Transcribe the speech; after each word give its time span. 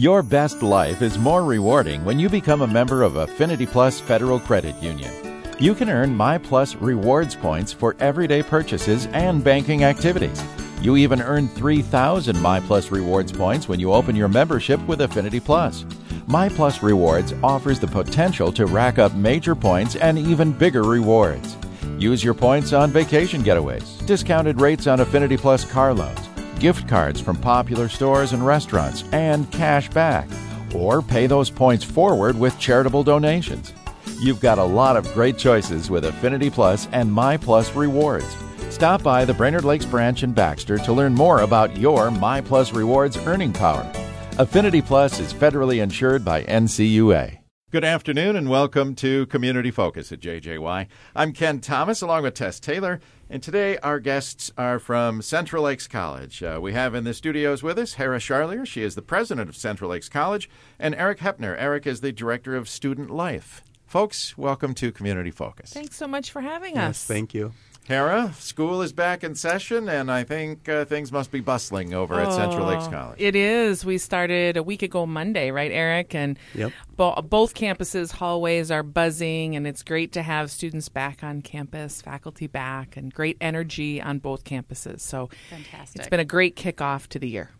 Your 0.00 0.22
best 0.22 0.62
life 0.62 1.02
is 1.02 1.18
more 1.18 1.44
rewarding 1.44 2.06
when 2.06 2.18
you 2.18 2.30
become 2.30 2.62
a 2.62 2.66
member 2.66 3.02
of 3.02 3.16
Affinity 3.16 3.66
Plus 3.66 4.00
Federal 4.00 4.40
Credit 4.40 4.74
Union. 4.82 5.12
You 5.58 5.74
can 5.74 5.90
earn 5.90 6.16
My 6.16 6.38
Plus 6.38 6.74
rewards 6.74 7.36
points 7.36 7.70
for 7.70 7.94
everyday 8.00 8.42
purchases 8.42 9.08
and 9.08 9.44
banking 9.44 9.84
activities. 9.84 10.42
You 10.80 10.96
even 10.96 11.20
earn 11.20 11.48
3,000 11.48 12.40
My 12.40 12.60
Plus 12.60 12.90
rewards 12.90 13.30
points 13.30 13.68
when 13.68 13.78
you 13.78 13.92
open 13.92 14.16
your 14.16 14.28
membership 14.28 14.80
with 14.86 15.02
Affinity 15.02 15.38
Plus. 15.38 15.84
My 16.26 16.48
Plus 16.48 16.82
Rewards 16.82 17.34
offers 17.42 17.78
the 17.78 17.86
potential 17.86 18.50
to 18.52 18.64
rack 18.64 18.98
up 18.98 19.12
major 19.14 19.54
points 19.54 19.96
and 19.96 20.18
even 20.18 20.50
bigger 20.50 20.82
rewards. 20.82 21.58
Use 21.98 22.24
your 22.24 22.32
points 22.32 22.72
on 22.72 22.90
vacation 22.90 23.42
getaways, 23.42 24.06
discounted 24.06 24.62
rates 24.62 24.86
on 24.86 25.00
Affinity 25.00 25.36
Plus 25.36 25.70
car 25.70 25.92
loans, 25.92 26.29
gift 26.60 26.86
cards 26.86 27.20
from 27.20 27.36
popular 27.36 27.88
stores 27.88 28.32
and 28.32 28.46
restaurants, 28.46 29.02
and 29.12 29.50
cash 29.50 29.88
back. 29.90 30.28
Or 30.74 31.02
pay 31.02 31.26
those 31.26 31.50
points 31.50 31.82
forward 31.82 32.38
with 32.38 32.58
charitable 32.58 33.02
donations. 33.02 33.72
You've 34.20 34.40
got 34.40 34.58
a 34.58 34.64
lot 34.64 34.96
of 34.96 35.12
great 35.14 35.38
choices 35.38 35.90
with 35.90 36.04
Affinity 36.04 36.50
Plus 36.50 36.86
and 36.92 37.10
My 37.10 37.36
Plus 37.36 37.74
Rewards. 37.74 38.36
Stop 38.68 39.02
by 39.02 39.24
the 39.24 39.34
Brainerd 39.34 39.64
Lakes 39.64 39.86
branch 39.86 40.22
in 40.22 40.32
Baxter 40.32 40.78
to 40.78 40.92
learn 40.92 41.14
more 41.14 41.40
about 41.40 41.76
your 41.76 42.10
My 42.10 42.40
Plus 42.40 42.72
Rewards 42.72 43.16
earning 43.26 43.52
power. 43.52 43.90
Affinity 44.38 44.80
Plus 44.80 45.18
is 45.18 45.34
federally 45.34 45.82
insured 45.82 46.24
by 46.24 46.44
NCUA. 46.44 47.38
Good 47.72 47.84
afternoon 47.84 48.34
and 48.34 48.50
welcome 48.50 48.96
to 48.96 49.26
Community 49.26 49.70
Focus 49.70 50.10
at 50.10 50.18
JJY. 50.18 50.88
I'm 51.14 51.32
Ken 51.32 51.60
Thomas 51.60 52.02
along 52.02 52.24
with 52.24 52.34
Tess 52.34 52.58
Taylor, 52.58 53.00
and 53.32 53.42
today 53.42 53.78
our 53.78 54.00
guests 54.00 54.50
are 54.58 54.78
from 54.78 55.22
Central 55.22 55.62
Lakes 55.62 55.86
College. 55.86 56.42
Uh, 56.42 56.58
we 56.60 56.72
have 56.72 56.94
in 56.94 57.04
the 57.04 57.14
studios 57.14 57.62
with 57.62 57.78
us 57.78 57.94
Hara 57.94 58.18
Charlier, 58.18 58.66
she 58.66 58.82
is 58.82 58.94
the 58.96 59.02
president 59.02 59.48
of 59.48 59.56
Central 59.56 59.90
Lakes 59.90 60.08
College, 60.08 60.50
and 60.78 60.94
Eric 60.96 61.20
Hepner. 61.20 61.54
Eric 61.58 61.86
is 61.86 62.00
the 62.00 62.12
director 62.12 62.56
of 62.56 62.68
student 62.68 63.08
life. 63.10 63.62
Folks, 63.86 64.36
welcome 64.36 64.74
to 64.74 64.92
Community 64.92 65.30
Focus. 65.30 65.72
Thanks 65.72 65.96
so 65.96 66.06
much 66.06 66.30
for 66.30 66.40
having 66.40 66.74
Yes, 66.74 66.90
us. 66.90 67.04
thank 67.06 67.32
you. 67.32 67.52
Hara, 67.94 68.32
school 68.38 68.82
is 68.82 68.92
back 68.92 69.24
in 69.24 69.34
session, 69.34 69.88
and 69.88 70.12
I 70.12 70.22
think 70.22 70.68
uh, 70.68 70.84
things 70.84 71.10
must 71.10 71.32
be 71.32 71.40
bustling 71.40 71.92
over 71.92 72.20
at 72.20 72.32
Central 72.32 72.64
Lakes 72.68 72.84
Oh, 72.86 72.90
College. 72.92 73.20
It 73.20 73.34
is. 73.34 73.84
We 73.84 73.98
started 73.98 74.56
a 74.56 74.62
week 74.62 74.82
ago 74.82 75.06
Monday, 75.06 75.50
right, 75.50 75.72
Eric? 75.72 76.14
And 76.14 76.38
Yep. 76.54 76.70
bo- 76.96 77.20
both 77.22 77.54
campuses' 77.54 78.12
hallways 78.12 78.70
are 78.70 78.84
buzzing, 78.84 79.56
and 79.56 79.66
it's 79.66 79.82
great 79.82 80.12
to 80.12 80.22
have 80.22 80.52
students 80.52 80.88
back 80.88 81.24
on 81.24 81.42
campus, 81.42 82.00
faculty 82.00 82.46
back, 82.46 82.96
and 82.96 83.12
great 83.12 83.36
energy 83.40 84.00
on 84.00 84.20
both 84.20 84.44
campuses. 84.44 85.00
So 85.00 85.28
Fantastic. 85.50 85.98
it's 85.98 86.08
been 86.08 86.20
a 86.20 86.24
great 86.24 86.54
kickoff 86.54 87.08
to 87.08 87.18
the 87.18 87.28
year. 87.28 87.50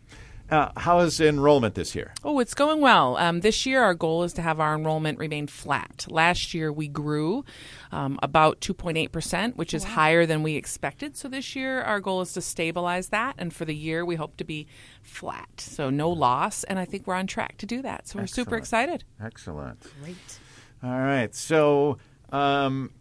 Uh, 0.51 0.69
how 0.75 0.99
is 0.99 1.21
enrollment 1.21 1.75
this 1.75 1.95
year? 1.95 2.13
Oh, 2.25 2.39
it's 2.39 2.53
going 2.53 2.81
well. 2.81 3.15
Um, 3.15 3.39
this 3.39 3.65
year, 3.65 3.81
our 3.81 3.93
goal 3.93 4.23
is 4.23 4.33
to 4.33 4.41
have 4.41 4.59
our 4.59 4.75
enrollment 4.75 5.17
remain 5.17 5.47
flat. 5.47 6.05
Last 6.09 6.53
year, 6.53 6.73
we 6.73 6.89
grew 6.89 7.45
um, 7.93 8.19
about 8.21 8.59
2.8%, 8.59 9.55
which 9.55 9.73
is 9.73 9.85
higher 9.85 10.25
than 10.25 10.43
we 10.43 10.55
expected. 10.55 11.15
So 11.15 11.29
this 11.29 11.55
year, 11.55 11.81
our 11.81 12.01
goal 12.01 12.19
is 12.19 12.33
to 12.33 12.41
stabilize 12.41 13.09
that. 13.09 13.35
And 13.37 13.53
for 13.53 13.63
the 13.63 13.75
year, 13.75 14.03
we 14.03 14.15
hope 14.15 14.35
to 14.37 14.43
be 14.43 14.67
flat. 15.01 15.49
So 15.61 15.89
no 15.89 16.09
loss. 16.09 16.65
And 16.65 16.77
I 16.79 16.83
think 16.83 17.07
we're 17.07 17.15
on 17.15 17.27
track 17.27 17.57
to 17.59 17.65
do 17.65 17.81
that. 17.83 18.09
So 18.09 18.19
we're 18.19 18.27
super 18.27 18.57
excited. 18.57 19.05
Excellent. 19.23 19.79
Great. 20.03 20.39
All 20.83 20.89
right. 20.99 21.33
So, 21.33 21.97
um, 22.29 22.91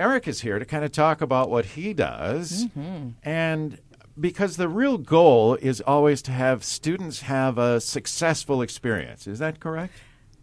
Eric 0.00 0.26
is 0.28 0.40
here 0.40 0.58
to 0.58 0.64
kind 0.64 0.84
of 0.84 0.92
talk 0.92 1.20
about 1.20 1.48
what 1.48 1.64
he 1.64 1.92
does. 1.92 2.66
And 3.22 3.78
because 4.20 4.56
the 4.56 4.68
real 4.68 4.98
goal 4.98 5.54
is 5.56 5.80
always 5.80 6.22
to 6.22 6.32
have 6.32 6.64
students 6.64 7.22
have 7.22 7.58
a 7.58 7.80
successful 7.80 8.62
experience. 8.62 9.26
Is 9.26 9.38
that 9.38 9.60
correct? 9.60 9.94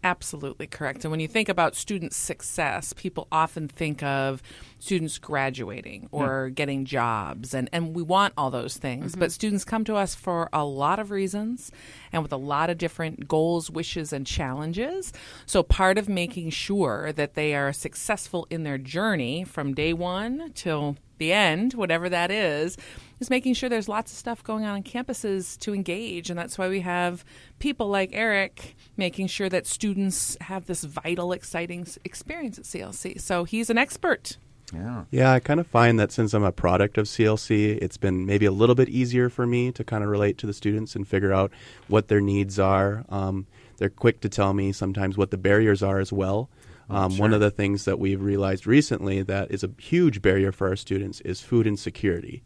Absolutely 0.04 0.68
correct. 0.68 1.04
And 1.04 1.10
when 1.10 1.18
you 1.18 1.26
think 1.26 1.48
about 1.48 1.74
student 1.74 2.12
success, 2.12 2.92
people 2.92 3.26
often 3.32 3.66
think 3.66 4.04
of 4.04 4.40
students 4.78 5.18
graduating 5.18 6.08
or 6.12 6.50
getting 6.50 6.84
jobs, 6.84 7.52
and, 7.52 7.68
and 7.72 7.92
we 7.92 8.02
want 8.02 8.32
all 8.36 8.50
those 8.50 8.76
things. 8.76 9.12
Mm-hmm. 9.12 9.20
But 9.20 9.32
students 9.32 9.64
come 9.64 9.84
to 9.84 9.96
us 9.96 10.14
for 10.14 10.48
a 10.52 10.64
lot 10.64 11.00
of 11.00 11.10
reasons 11.10 11.72
and 12.12 12.22
with 12.22 12.30
a 12.30 12.36
lot 12.36 12.70
of 12.70 12.78
different 12.78 13.26
goals, 13.26 13.68
wishes, 13.68 14.12
and 14.12 14.24
challenges. 14.24 15.12
So, 15.44 15.64
part 15.64 15.98
of 15.98 16.08
making 16.08 16.50
sure 16.50 17.12
that 17.12 17.34
they 17.34 17.56
are 17.56 17.72
successful 17.72 18.46
in 18.48 18.62
their 18.62 18.78
journey 18.78 19.42
from 19.42 19.74
day 19.74 19.92
one 19.92 20.52
till 20.54 20.96
the 21.18 21.32
end, 21.32 21.74
whatever 21.74 22.08
that 22.08 22.30
is, 22.30 22.76
is 23.20 23.30
making 23.30 23.54
sure 23.54 23.68
there's 23.68 23.88
lots 23.88 24.12
of 24.12 24.18
stuff 24.18 24.42
going 24.42 24.64
on 24.64 24.74
on 24.74 24.82
campuses 24.82 25.58
to 25.60 25.74
engage. 25.74 26.30
And 26.30 26.38
that's 26.38 26.58
why 26.58 26.68
we 26.68 26.80
have 26.80 27.24
people 27.58 27.88
like 27.88 28.10
Eric 28.12 28.76
making 28.96 29.28
sure 29.28 29.48
that 29.48 29.66
students 29.66 30.36
have 30.42 30.66
this 30.66 30.84
vital, 30.84 31.32
exciting 31.32 31.86
experience 32.04 32.58
at 32.58 32.64
CLC. 32.64 33.20
So 33.20 33.44
he's 33.44 33.70
an 33.70 33.78
expert. 33.78 34.36
Yeah. 34.74 35.04
Yeah, 35.10 35.32
I 35.32 35.40
kind 35.40 35.60
of 35.60 35.66
find 35.66 35.98
that 36.00 36.10
since 36.10 36.34
I'm 36.34 36.42
a 36.42 36.52
product 36.52 36.98
of 36.98 37.06
CLC, 37.06 37.78
it's 37.80 37.96
been 37.96 38.26
maybe 38.26 38.46
a 38.46 38.50
little 38.50 38.74
bit 38.74 38.88
easier 38.88 39.28
for 39.28 39.46
me 39.46 39.70
to 39.72 39.84
kind 39.84 40.02
of 40.02 40.10
relate 40.10 40.38
to 40.38 40.46
the 40.46 40.52
students 40.52 40.96
and 40.96 41.06
figure 41.06 41.32
out 41.32 41.52
what 41.88 42.08
their 42.08 42.20
needs 42.20 42.58
are. 42.58 43.04
Um, 43.08 43.46
they're 43.76 43.90
quick 43.90 44.20
to 44.22 44.28
tell 44.28 44.54
me 44.54 44.72
sometimes 44.72 45.16
what 45.16 45.30
the 45.30 45.38
barriers 45.38 45.82
are 45.82 45.98
as 45.98 46.12
well. 46.12 46.48
Um, 46.88 47.18
One 47.18 47.32
of 47.34 47.40
the 47.40 47.50
things 47.50 47.84
that 47.84 47.98
we've 47.98 48.20
realized 48.22 48.66
recently 48.66 49.22
that 49.22 49.50
is 49.50 49.64
a 49.64 49.70
huge 49.78 50.22
barrier 50.22 50.52
for 50.52 50.68
our 50.68 50.76
students 50.76 51.20
is 51.22 51.40
food 51.40 51.66
insecurity. 51.66 52.42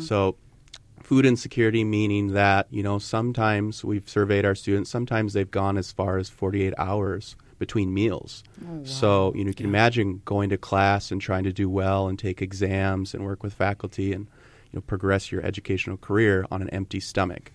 So, 0.00 0.36
food 1.02 1.26
insecurity 1.26 1.84
meaning 1.84 2.32
that 2.32 2.66
you 2.70 2.82
know 2.82 2.98
sometimes 2.98 3.84
we've 3.84 4.08
surveyed 4.08 4.44
our 4.46 4.54
students 4.54 4.88
sometimes 4.88 5.34
they've 5.34 5.50
gone 5.50 5.76
as 5.76 5.92
far 5.92 6.16
as 6.16 6.30
48 6.30 6.72
hours 6.78 7.36
between 7.58 7.92
meals. 7.92 8.42
So 8.84 9.32
you 9.34 9.44
know 9.44 9.48
you 9.48 9.54
can 9.54 9.66
imagine 9.66 10.22
going 10.24 10.48
to 10.50 10.56
class 10.56 11.10
and 11.12 11.20
trying 11.20 11.44
to 11.44 11.52
do 11.52 11.68
well 11.68 12.08
and 12.08 12.18
take 12.18 12.40
exams 12.40 13.12
and 13.14 13.22
work 13.24 13.42
with 13.42 13.52
faculty 13.52 14.12
and 14.14 14.26
you 14.74 14.80
know 14.80 14.82
progress 14.86 15.30
your 15.30 15.40
educational 15.46 15.96
career 15.96 16.44
on 16.50 16.60
an 16.60 16.68
empty 16.70 16.98
stomach 16.98 17.52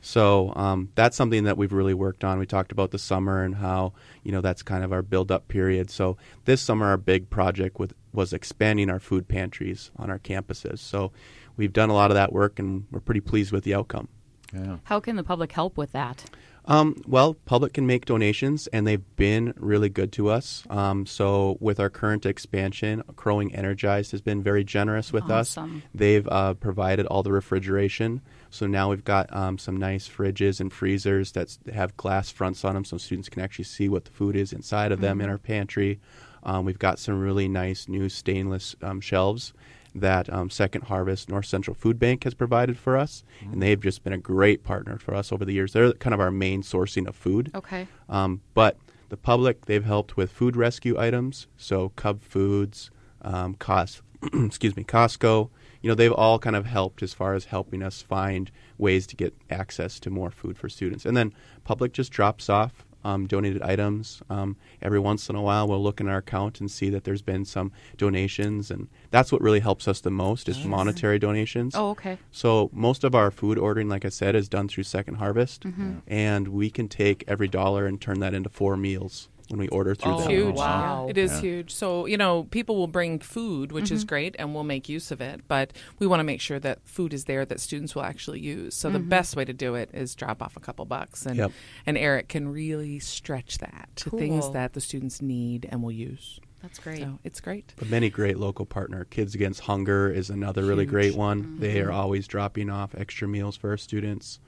so 0.00 0.52
um, 0.56 0.88
that's 0.94 1.14
something 1.14 1.44
that 1.44 1.58
we've 1.58 1.74
really 1.74 1.92
worked 1.92 2.24
on 2.24 2.38
we 2.38 2.46
talked 2.46 2.72
about 2.72 2.90
the 2.90 2.98
summer 2.98 3.42
and 3.42 3.54
how 3.54 3.92
you 4.22 4.32
know 4.32 4.40
that's 4.40 4.62
kind 4.62 4.84
of 4.84 4.92
our 4.92 5.02
build 5.02 5.30
up 5.30 5.48
period 5.48 5.90
so 5.90 6.16
this 6.46 6.62
summer 6.62 6.86
our 6.86 6.96
big 6.96 7.28
project 7.28 7.78
with 7.78 7.92
was 8.12 8.32
expanding 8.32 8.88
our 8.88 9.00
food 9.00 9.28
pantries 9.28 9.90
on 9.96 10.10
our 10.10 10.18
campuses 10.18 10.78
so 10.78 11.12
we've 11.58 11.74
done 11.74 11.90
a 11.90 11.94
lot 11.94 12.10
of 12.10 12.14
that 12.14 12.32
work 12.32 12.58
and 12.58 12.86
we're 12.90 13.00
pretty 13.00 13.20
pleased 13.20 13.52
with 13.52 13.64
the 13.64 13.74
outcome. 13.74 14.08
Yeah. 14.54 14.78
How 14.84 14.98
can 15.00 15.16
the 15.16 15.24
public 15.24 15.52
help 15.52 15.76
with 15.76 15.92
that? 15.92 16.24
Um, 16.68 17.00
well, 17.06 17.32
public 17.32 17.72
can 17.72 17.86
make 17.86 18.04
donations, 18.04 18.66
and 18.68 18.86
they've 18.86 19.16
been 19.16 19.54
really 19.56 19.88
good 19.88 20.12
to 20.12 20.28
us. 20.28 20.64
Um, 20.68 21.06
so, 21.06 21.56
with 21.60 21.80
our 21.80 21.88
current 21.88 22.26
expansion, 22.26 23.02
Crow 23.16 23.36
Wing 23.36 23.54
Energized 23.54 24.10
has 24.12 24.20
been 24.20 24.42
very 24.42 24.64
generous 24.64 25.10
with 25.10 25.30
Awesome. 25.30 25.78
us. 25.78 25.82
They've 25.94 26.28
uh, 26.28 26.54
provided 26.54 27.06
all 27.06 27.22
the 27.22 27.32
refrigeration. 27.32 28.20
So 28.50 28.66
now 28.66 28.90
we've 28.90 29.04
got 29.04 29.34
um, 29.34 29.58
some 29.58 29.78
nice 29.78 30.08
fridges 30.08 30.60
and 30.60 30.72
freezers 30.72 31.32
that 31.32 31.56
have 31.72 31.96
glass 31.96 32.30
fronts 32.30 32.64
on 32.64 32.74
them, 32.74 32.84
so 32.84 32.98
students 32.98 33.30
can 33.30 33.42
actually 33.42 33.64
see 33.64 33.88
what 33.88 34.04
the 34.04 34.10
food 34.10 34.36
is 34.36 34.52
inside 34.52 34.92
of 34.92 35.00
them 35.00 35.20
in 35.22 35.30
our 35.30 35.38
pantry. 35.38 36.00
Um, 36.42 36.64
we've 36.64 36.78
got 36.78 36.98
some 36.98 37.18
really 37.18 37.48
nice 37.48 37.88
new 37.88 38.08
stainless 38.08 38.76
um, 38.82 39.00
shelves 39.00 39.52
that 40.00 40.32
um, 40.32 40.50
Second 40.50 40.82
Harvest 40.84 41.28
North 41.28 41.46
Central 41.46 41.74
Food 41.74 41.98
Bank 41.98 42.24
has 42.24 42.34
provided 42.34 42.78
for 42.78 42.96
us, 42.96 43.24
and 43.40 43.62
they've 43.62 43.80
just 43.80 44.04
been 44.04 44.12
a 44.12 44.18
great 44.18 44.64
partner 44.64 44.98
for 44.98 45.14
us 45.14 45.32
over 45.32 45.44
the 45.44 45.52
years. 45.52 45.72
They're 45.72 45.92
kind 45.94 46.14
of 46.14 46.20
our 46.20 46.30
main 46.30 46.62
sourcing 46.62 47.06
of 47.06 47.16
food. 47.16 47.50
Okay. 47.54 47.86
Um, 48.08 48.40
but 48.54 48.76
the 49.08 49.16
public, 49.16 49.66
they've 49.66 49.84
helped 49.84 50.16
with 50.16 50.30
food 50.30 50.56
rescue 50.56 50.98
items, 50.98 51.46
so 51.56 51.90
Cub 51.90 52.22
Foods, 52.22 52.90
um, 53.22 53.54
Cos, 53.54 54.02
excuse 54.32 54.76
me, 54.76 54.84
Costco. 54.84 55.50
You 55.80 55.88
know, 55.88 55.94
they've 55.94 56.12
all 56.12 56.38
kind 56.38 56.56
of 56.56 56.66
helped 56.66 57.02
as 57.02 57.14
far 57.14 57.34
as 57.34 57.46
helping 57.46 57.82
us 57.82 58.02
find 58.02 58.50
ways 58.78 59.06
to 59.06 59.16
get 59.16 59.34
access 59.48 60.00
to 60.00 60.10
more 60.10 60.30
food 60.30 60.58
for 60.58 60.68
students. 60.68 61.06
And 61.06 61.16
then 61.16 61.32
public 61.64 61.92
just 61.92 62.10
drops 62.10 62.48
off 62.48 62.84
um, 63.04 63.26
donated 63.26 63.62
items. 63.62 64.22
Um, 64.28 64.56
every 64.82 64.98
once 64.98 65.28
in 65.28 65.36
a 65.36 65.42
while, 65.42 65.66
we'll 65.68 65.82
look 65.82 66.00
in 66.00 66.08
our 66.08 66.18
account 66.18 66.60
and 66.60 66.70
see 66.70 66.90
that 66.90 67.04
there's 67.04 67.22
been 67.22 67.44
some 67.44 67.72
donations, 67.96 68.70
and 68.70 68.88
that's 69.10 69.30
what 69.32 69.40
really 69.40 69.60
helps 69.60 69.86
us 69.88 70.00
the 70.00 70.10
most 70.10 70.48
is 70.48 70.64
monetary 70.64 71.18
donations. 71.18 71.74
Oh, 71.74 71.90
okay. 71.90 72.18
So 72.30 72.70
most 72.72 73.04
of 73.04 73.14
our 73.14 73.30
food 73.30 73.58
ordering, 73.58 73.88
like 73.88 74.04
I 74.04 74.08
said, 74.10 74.34
is 74.34 74.48
done 74.48 74.68
through 74.68 74.84
Second 74.84 75.16
Harvest, 75.16 75.64
and 76.06 76.48
we 76.48 76.70
can 76.70 76.88
take 76.88 77.24
every 77.26 77.48
dollar 77.48 77.86
and 77.86 78.00
turn 78.00 78.20
that 78.20 78.34
into 78.34 78.48
four 78.48 78.76
meals 78.76 79.28
when 79.48 79.58
we 79.60 79.68
order 79.68 79.94
through 79.94 80.14
It's 80.14 80.22
them. 80.22 80.30
huge. 80.30 80.54
wow. 80.56 81.06
It 81.08 81.18
is 81.18 81.38
huge. 81.40 81.74
So, 81.74 82.06
you 82.06 82.16
know, 82.16 82.44
people 82.44 82.76
will 82.76 82.86
bring 82.86 83.18
food, 83.18 83.72
which 83.72 83.90
is 83.90 84.02
mm-hmm. 84.02 84.08
great, 84.08 84.36
and 84.38 84.54
we'll 84.54 84.64
make 84.64 84.88
use 84.88 85.10
of 85.10 85.20
it. 85.20 85.42
But 85.48 85.72
we 85.98 86.06
want 86.06 86.20
to 86.20 86.24
make 86.24 86.40
sure 86.40 86.58
that 86.60 86.86
food 86.86 87.12
is 87.14 87.24
there 87.24 87.44
that 87.44 87.60
students 87.60 87.94
will 87.94 88.02
actually 88.02 88.40
use. 88.40 88.74
So 88.74 88.90
the 88.90 88.98
mm-hmm. 88.98 89.08
best 89.08 89.36
way 89.36 89.44
to 89.44 89.52
do 89.52 89.74
it 89.74 89.90
is 89.92 90.14
drop 90.14 90.42
off 90.42 90.56
a 90.56 90.60
couple 90.60 90.84
bucks. 90.84 91.26
And, 91.26 91.36
Yep. 91.36 91.52
and 91.86 91.98
Eric 91.98 92.28
can 92.28 92.48
really 92.48 92.98
stretch 92.98 93.58
that 93.58 93.88
to 93.96 94.10
things 94.10 94.50
that 94.50 94.72
the 94.72 94.80
students 94.80 95.22
need 95.22 95.68
and 95.70 95.82
will 95.82 95.92
use. 95.92 96.40
That's 96.62 96.78
great. 96.80 96.98
So 96.98 97.18
it's 97.22 97.40
great. 97.40 97.72
But 97.76 97.88
many 97.88 98.10
great 98.10 98.36
local 98.36 98.66
partner. 98.66 99.04
Kids 99.04 99.34
Against 99.34 99.60
Hunger 99.60 100.10
is 100.10 100.28
another 100.28 100.64
really 100.64 100.86
great 100.86 101.10
Huge. 101.10 101.16
one. 101.16 101.60
They 101.60 101.80
are 101.80 101.86
mm-hmm. 101.86 101.94
always 101.94 102.26
dropping 102.26 102.68
off 102.68 102.94
extra 102.96 103.28
meals 103.28 103.56
for 103.56 103.70
our 103.70 103.76
students. 103.76 104.40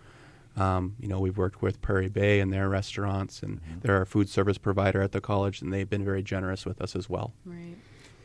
Um, 0.61 0.97
you 1.01 1.09
know, 1.09 1.19
we've 1.21 1.39
worked 1.39 1.62
with 1.62 1.81
Prairie 1.81 2.09
Bay 2.09 2.41
and 2.41 2.53
their 2.53 2.69
restaurants, 2.69 3.43
and 3.43 3.61
Mm-hmm. 3.61 3.81
they're 3.81 3.97
our 3.97 4.05
food 4.05 4.29
service 4.29 4.59
provider 4.59 5.01
at 5.03 5.12
the 5.12 5.21
college, 5.21 5.62
and 5.62 5.73
they've 5.73 5.89
been 5.91 6.05
very 6.05 6.23
generous 6.23 6.65
with 6.67 6.81
us 6.81 6.95
as 6.95 7.09
well. 7.09 7.33
Right. 7.45 7.77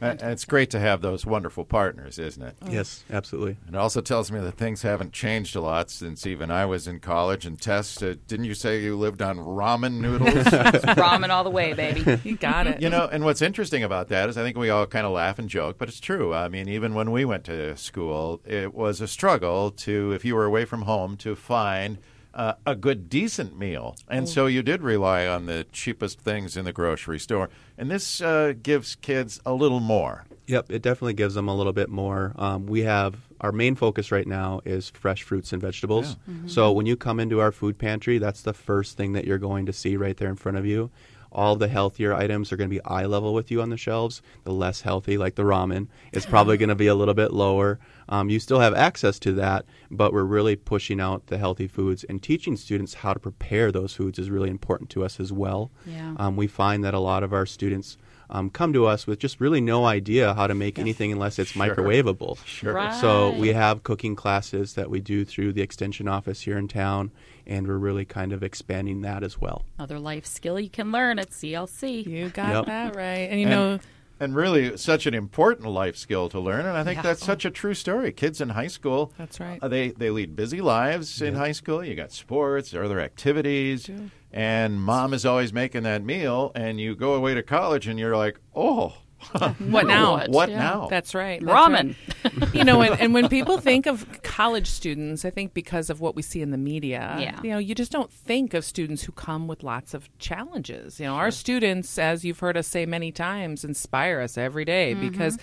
And 0.02 0.22
it's 0.22 0.44
great 0.46 0.70
to 0.72 0.80
have 0.80 1.02
those 1.02 1.26
wonderful 1.26 1.64
partners, 1.64 2.20
isn't 2.20 2.44
it? 2.44 2.56
Yes, 2.70 3.06
absolutely. 3.10 3.56
It 3.68 3.76
also 3.76 4.02
tells 4.02 4.30
me 4.30 4.42
that 4.42 4.58
things 4.58 4.82
haven't 4.82 5.14
changed 5.14 5.56
a 5.56 5.62
lot 5.62 5.90
since 5.90 6.28
even 6.28 6.52
I 6.52 6.66
was 6.66 6.86
in 6.86 7.00
college 7.00 7.46
and 7.46 7.60
Tess, 7.60 8.04
uh, 8.04 8.16
didn't 8.28 8.46
you 8.46 8.54
say 8.56 8.82
you 8.82 8.98
lived 8.98 9.22
on 9.22 9.38
ramen 9.38 10.02
noodles? 10.02 10.30
Ramen 10.44 11.30
all 11.30 11.46
the 11.46 11.50
way, 11.50 11.72
baby. 11.74 12.20
You 12.26 12.36
got 12.36 12.68
it. 12.68 12.82
you 12.82 12.90
know, 12.90 13.08
and 13.10 13.24
what's 13.24 13.42
interesting 13.42 13.84
about 13.84 14.10
that 14.10 14.28
is 14.28 14.38
I 14.38 14.44
think 14.44 14.58
we 14.58 14.70
all 14.70 14.86
kind 14.86 15.06
of 15.06 15.14
laugh 15.14 15.40
and 15.40 15.50
joke, 15.50 15.78
but 15.78 15.88
it's 15.88 16.02
true. 16.02 16.34
I 16.34 16.50
mean, 16.50 16.68
even 16.68 16.94
when 16.94 17.12
we 17.12 17.24
went 17.24 17.46
to 17.46 17.76
school, 17.78 18.42
it 18.46 18.74
was 18.76 19.00
a 19.00 19.08
struggle 19.08 19.72
to, 19.72 20.12
if 20.12 20.26
you 20.26 20.36
were 20.36 20.46
away 20.46 20.66
from 20.66 20.82
home, 20.84 21.16
to 21.18 21.36
find 21.38 21.98
uh, 22.36 22.54
a 22.66 22.76
good, 22.76 23.10
decent 23.10 23.58
meal. 23.58 23.96
And 24.10 24.28
so 24.28 24.46
you 24.46 24.62
did 24.62 24.82
rely 24.82 25.26
on 25.26 25.46
the 25.46 25.66
cheapest 25.72 26.20
things 26.20 26.58
in 26.58 26.66
the 26.66 26.74
grocery 26.74 27.18
store. 27.20 27.50
And 27.78 27.90
this 27.90 28.22
uh, 28.22 28.54
gives 28.62 28.96
kids 28.96 29.40
a 29.46 29.54
little 29.54 29.80
more. 29.80 30.26
Yep, 30.48 30.70
it 30.70 30.82
definitely 30.82 31.14
gives 31.14 31.34
them 31.34 31.48
a 31.48 31.56
little 31.56 31.74
bit 31.74 31.90
more. 31.90 32.34
Um, 32.36 32.68
we 32.68 32.82
have 32.82 33.16
our 33.42 33.52
main 33.52 33.76
focus 33.76 34.12
right 34.12 34.28
now 34.28 34.62
is 34.66 34.90
fresh 34.90 35.24
fruits 35.24 35.54
and 35.54 35.62
vegetables. 35.62 36.18
So 36.46 36.72
when 36.72 36.86
you 36.86 36.96
come 36.96 37.20
into 37.20 37.40
our 37.40 37.52
food 37.52 37.78
pantry, 37.78 38.18
that's 38.18 38.42
the 38.42 38.54
first 38.54 38.98
thing 38.98 39.14
that 39.14 39.26
you're 39.26 39.38
going 39.38 39.66
to 39.66 39.74
see 39.74 39.98
right 39.98 40.16
there 40.16 40.30
in 40.30 40.36
front 40.36 40.58
of 40.58 40.66
you. 40.66 40.92
All 41.32 41.58
the 41.58 41.68
healthier 41.68 42.14
items 42.14 42.54
are 42.54 42.58
going 42.58 42.70
to 42.70 42.74
be 42.74 42.84
eye 42.86 43.06
level 43.06 43.34
with 43.34 43.52
you 43.52 43.62
on 43.62 43.70
the 43.70 43.76
shelves. 43.78 44.22
The 44.46 44.54
less 44.54 44.82
healthy, 44.82 45.18
like 45.18 45.36
the 45.36 45.44
ramen, 45.44 45.88
is 46.14 46.26
probably 46.26 46.56
going 46.62 46.70
to 46.70 46.76
be 46.76 46.88
a 46.88 46.96
little 46.96 47.14
bit 47.14 47.34
lower. 47.34 47.78
Um, 48.10 48.30
you 48.30 48.40
still 48.40 48.60
have 48.60 48.74
access 48.74 49.19
to 49.19 49.31
that, 49.34 49.66
but 49.90 50.13
we're 50.13 50.24
really 50.24 50.56
pushing 50.56 51.00
out 51.00 51.28
the 51.28 51.38
healthy 51.38 51.68
foods 51.68 52.04
and 52.04 52.22
teaching 52.22 52.56
students 52.56 52.94
how 52.96 53.13
to 53.13 53.19
prepare 53.19 53.72
those 53.72 53.94
foods 53.96 54.19
is 54.19 54.30
really 54.30 54.50
important 54.50 54.90
to 54.92 55.04
us 55.04 55.19
as 55.19 55.31
well. 55.34 55.72
Yeah. 55.86 56.13
Um, 56.18 56.36
we 56.36 56.48
find 56.48 56.84
that 56.84 56.94
a 56.94 57.00
lot 57.00 57.24
of 57.24 57.34
our 57.34 57.46
students 57.46 57.98
um, 58.30 58.50
come 58.50 58.74
to 58.74 58.88
us 58.88 59.06
with 59.06 59.19
just 59.19 59.40
really 59.40 59.62
no 59.62 59.86
idea 59.86 60.34
how 60.34 60.48
to 60.48 60.56
make 60.56 60.80
anything 60.80 61.12
unless 61.12 61.38
it's 61.38 61.52
microwavable. 61.54 62.44
Sure. 62.46 62.74
Right. 62.74 62.94
So 63.00 63.31
we 63.31 63.50
have 63.50 63.84
cooking 63.84 64.16
classes 64.16 64.74
that 64.74 64.90
we 64.90 65.00
do 65.00 65.25
through 65.25 65.54
the 65.54 65.62
extension 65.62 66.08
office 66.08 66.42
here 66.42 66.58
in 66.58 66.68
town, 66.68 67.12
and 67.46 67.68
we're 67.68 67.78
really 67.78 68.04
kind 68.06 68.34
of 68.34 68.42
expanding 68.42 69.01
that 69.01 69.24
as 69.24 69.40
well. 69.40 69.63
Another 69.78 70.00
life 70.00 70.25
skill 70.25 70.60
you 70.60 70.69
can 70.72 70.92
learn 70.92 71.19
at 71.19 71.30
CLC. 71.30 72.06
You 72.06 72.30
got 72.30 72.50
Yep. 72.54 72.66
that 72.66 72.96
right. 72.96 73.30
And 73.30 73.40
you 73.40 73.46
And- 73.48 73.56
know, 73.56 73.80
And 74.19 74.33
really, 74.33 74.77
such 74.77 75.06
an 75.07 75.13
important 75.13 75.67
life 75.67 75.97
skill 75.97 76.29
to 76.29 76.39
learn, 76.39 76.65
and 76.65 76.77
I 76.77 76.83
think 76.85 76.97
Yeah. 76.97 77.01
that's 77.01 77.25
such 77.25 77.44
a 77.44 77.51
true 77.51 77.73
story. 77.73 78.13
Kids 78.13 78.39
in 78.39 78.50
high 78.50 78.67
school, 78.67 79.12
That's 79.17 79.39
right. 79.41 79.59
uh, 79.62 79.67
they 79.67 79.89
they 79.89 80.09
lead 80.09 80.35
busy 80.38 80.62
lives 80.62 81.21
in 81.21 81.35
high 81.35 81.51
school. 81.51 81.83
You 81.83 81.95
got 81.95 82.13
sports, 82.13 82.73
other 82.73 83.01
activities, 83.01 83.89
and 84.31 84.81
mom 84.81 85.13
is 85.13 85.25
always 85.25 85.51
making 85.51 85.83
that 85.83 86.01
meal. 86.03 86.53
And 86.56 86.79
you 86.79 86.95
go 86.95 87.13
away 87.13 87.33
to 87.33 87.44
college, 87.44 87.88
and 87.88 88.00
you're 88.00 88.15
like, 88.15 88.39
oh, 88.56 88.94
what 89.59 89.88
now? 89.88 90.13
What? 90.13 90.29
what 90.29 90.50
Yeah. 90.50 90.59
now? 90.59 90.88
That's 90.89 91.15
right. 91.15 91.39
that's 91.44 91.51
Ramen. 91.51 91.95
right. 92.41 92.56
you 92.56 92.63
know, 92.63 92.81
and, 92.81 93.00
and 93.00 93.13
when 93.13 93.27
people 93.29 93.57
think 93.57 93.85
of 93.85 94.21
college 94.23 94.67
students, 94.67 95.25
I 95.25 95.29
think 95.29 95.53
because 95.53 95.89
of 95.89 96.00
what 96.01 96.15
we 96.15 96.21
see 96.21 96.41
in 96.41 96.51
the 96.51 96.57
media, 96.57 97.15
Yeah. 97.19 97.39
you 97.44 97.50
know, 97.51 97.57
you 97.57 97.73
just 97.75 97.91
don't 97.91 98.12
think 98.12 98.53
of 98.53 98.63
students 98.63 99.03
who 99.03 99.12
come 99.13 99.47
with 99.47 99.63
lots 99.63 99.94
of 99.94 100.09
challenges. 100.19 101.00
You 101.00 101.06
know, 101.07 101.15
our 101.15 101.31
students, 101.31 101.97
as 101.97 102.23
you've 102.23 102.39
heard 102.39 102.57
us 102.57 102.67
say 102.67 102.85
many 102.85 103.12
times, 103.12 103.63
inspire 103.63 104.19
us 104.21 104.38
every 104.38 104.65
day 104.65 104.94
because 104.94 105.38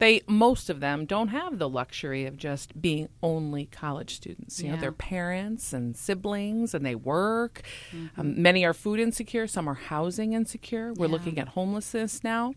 they 0.00 0.20
most 0.26 0.68
of 0.68 0.80
them 0.80 1.06
don't 1.06 1.28
have 1.28 1.58
the 1.58 1.68
luxury 1.68 2.26
of 2.26 2.36
just 2.36 2.80
being 2.82 3.08
only 3.22 3.66
college 3.66 4.16
students. 4.16 4.60
You 4.60 4.68
know, 4.70 4.74
Yeah. 4.74 4.80
they're 4.80 4.92
parents 4.92 5.72
and 5.72 5.96
siblings, 5.96 6.74
and 6.74 6.84
they 6.84 6.96
work. 6.96 7.62
Um, 8.16 8.42
many 8.42 8.64
are 8.64 8.74
food 8.74 8.98
insecure. 8.98 9.46
Some 9.46 9.68
are 9.68 9.74
housing 9.74 10.32
insecure. 10.32 10.92
We're 10.92 11.06
Yeah. 11.06 11.12
looking 11.12 11.38
at 11.38 11.48
homelessness 11.48 12.24
now. 12.24 12.54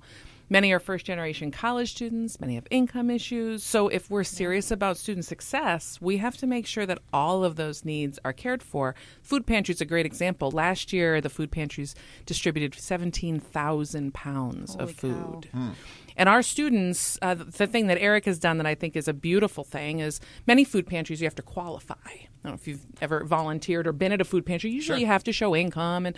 Many 0.50 0.72
are 0.72 0.80
first 0.80 1.06
generation 1.06 1.52
college 1.52 1.92
students, 1.92 2.40
many 2.40 2.56
have 2.56 2.68
income 2.70 3.10
issues. 3.10 3.64
So, 3.64 3.90
if 3.90 4.10
we're 4.10 4.24
serious 4.24 4.72
about 4.72 4.98
student 4.98 5.26
success, 5.26 6.00
we 6.00 6.18
have 6.18 6.38
to 6.38 6.48
make 6.48 6.66
sure 6.66 6.86
that 6.86 7.00
all 7.12 7.44
of 7.44 7.58
those 7.58 7.84
needs 7.84 8.18
are 8.24 8.32
cared 8.32 8.64
for. 8.64 8.96
Food 9.22 9.46
pantry 9.46 9.74
is 9.74 9.82
a 9.82 9.86
great 9.86 10.06
example. 10.06 10.50
Last 10.52 10.94
year, 10.94 11.20
the 11.20 11.30
food 11.30 11.52
pantries 11.52 11.96
distributed 12.26 12.80
17,000 12.80 14.14
pounds 14.14 14.76
Holy 14.76 14.84
of 14.84 14.96
food. 14.96 15.50
cow. 15.52 15.72
And 16.16 16.30
our 16.30 16.42
students, 16.42 17.20
uh, 17.22 17.36
the 17.36 17.68
thing 17.68 17.88
that 17.88 18.00
Eric 18.00 18.26
has 18.26 18.40
done 18.40 18.58
that 18.58 18.66
I 18.66 18.74
think 18.74 18.96
is 18.96 19.08
a 19.08 19.14
beautiful 19.14 19.64
thing 19.64 20.00
is 20.00 20.20
many 20.48 20.64
food 20.64 20.88
pantries 20.88 21.22
you 21.22 21.26
have 21.26 21.36
to 21.36 21.44
qualify. 21.44 21.96
I 22.06 22.28
don't 22.44 22.52
know 22.52 22.54
if 22.54 22.68
you've 22.68 22.86
ever 23.02 23.24
volunteered 23.24 23.86
or 23.86 23.92
been 23.92 24.12
at 24.12 24.22
a 24.22 24.26
food 24.26 24.46
pantry. 24.46 24.72
Usually 24.72 25.02
you 25.02 25.08
have 25.08 25.24
to 25.26 25.34
show 25.34 25.56
income, 25.56 26.06
and 26.06 26.16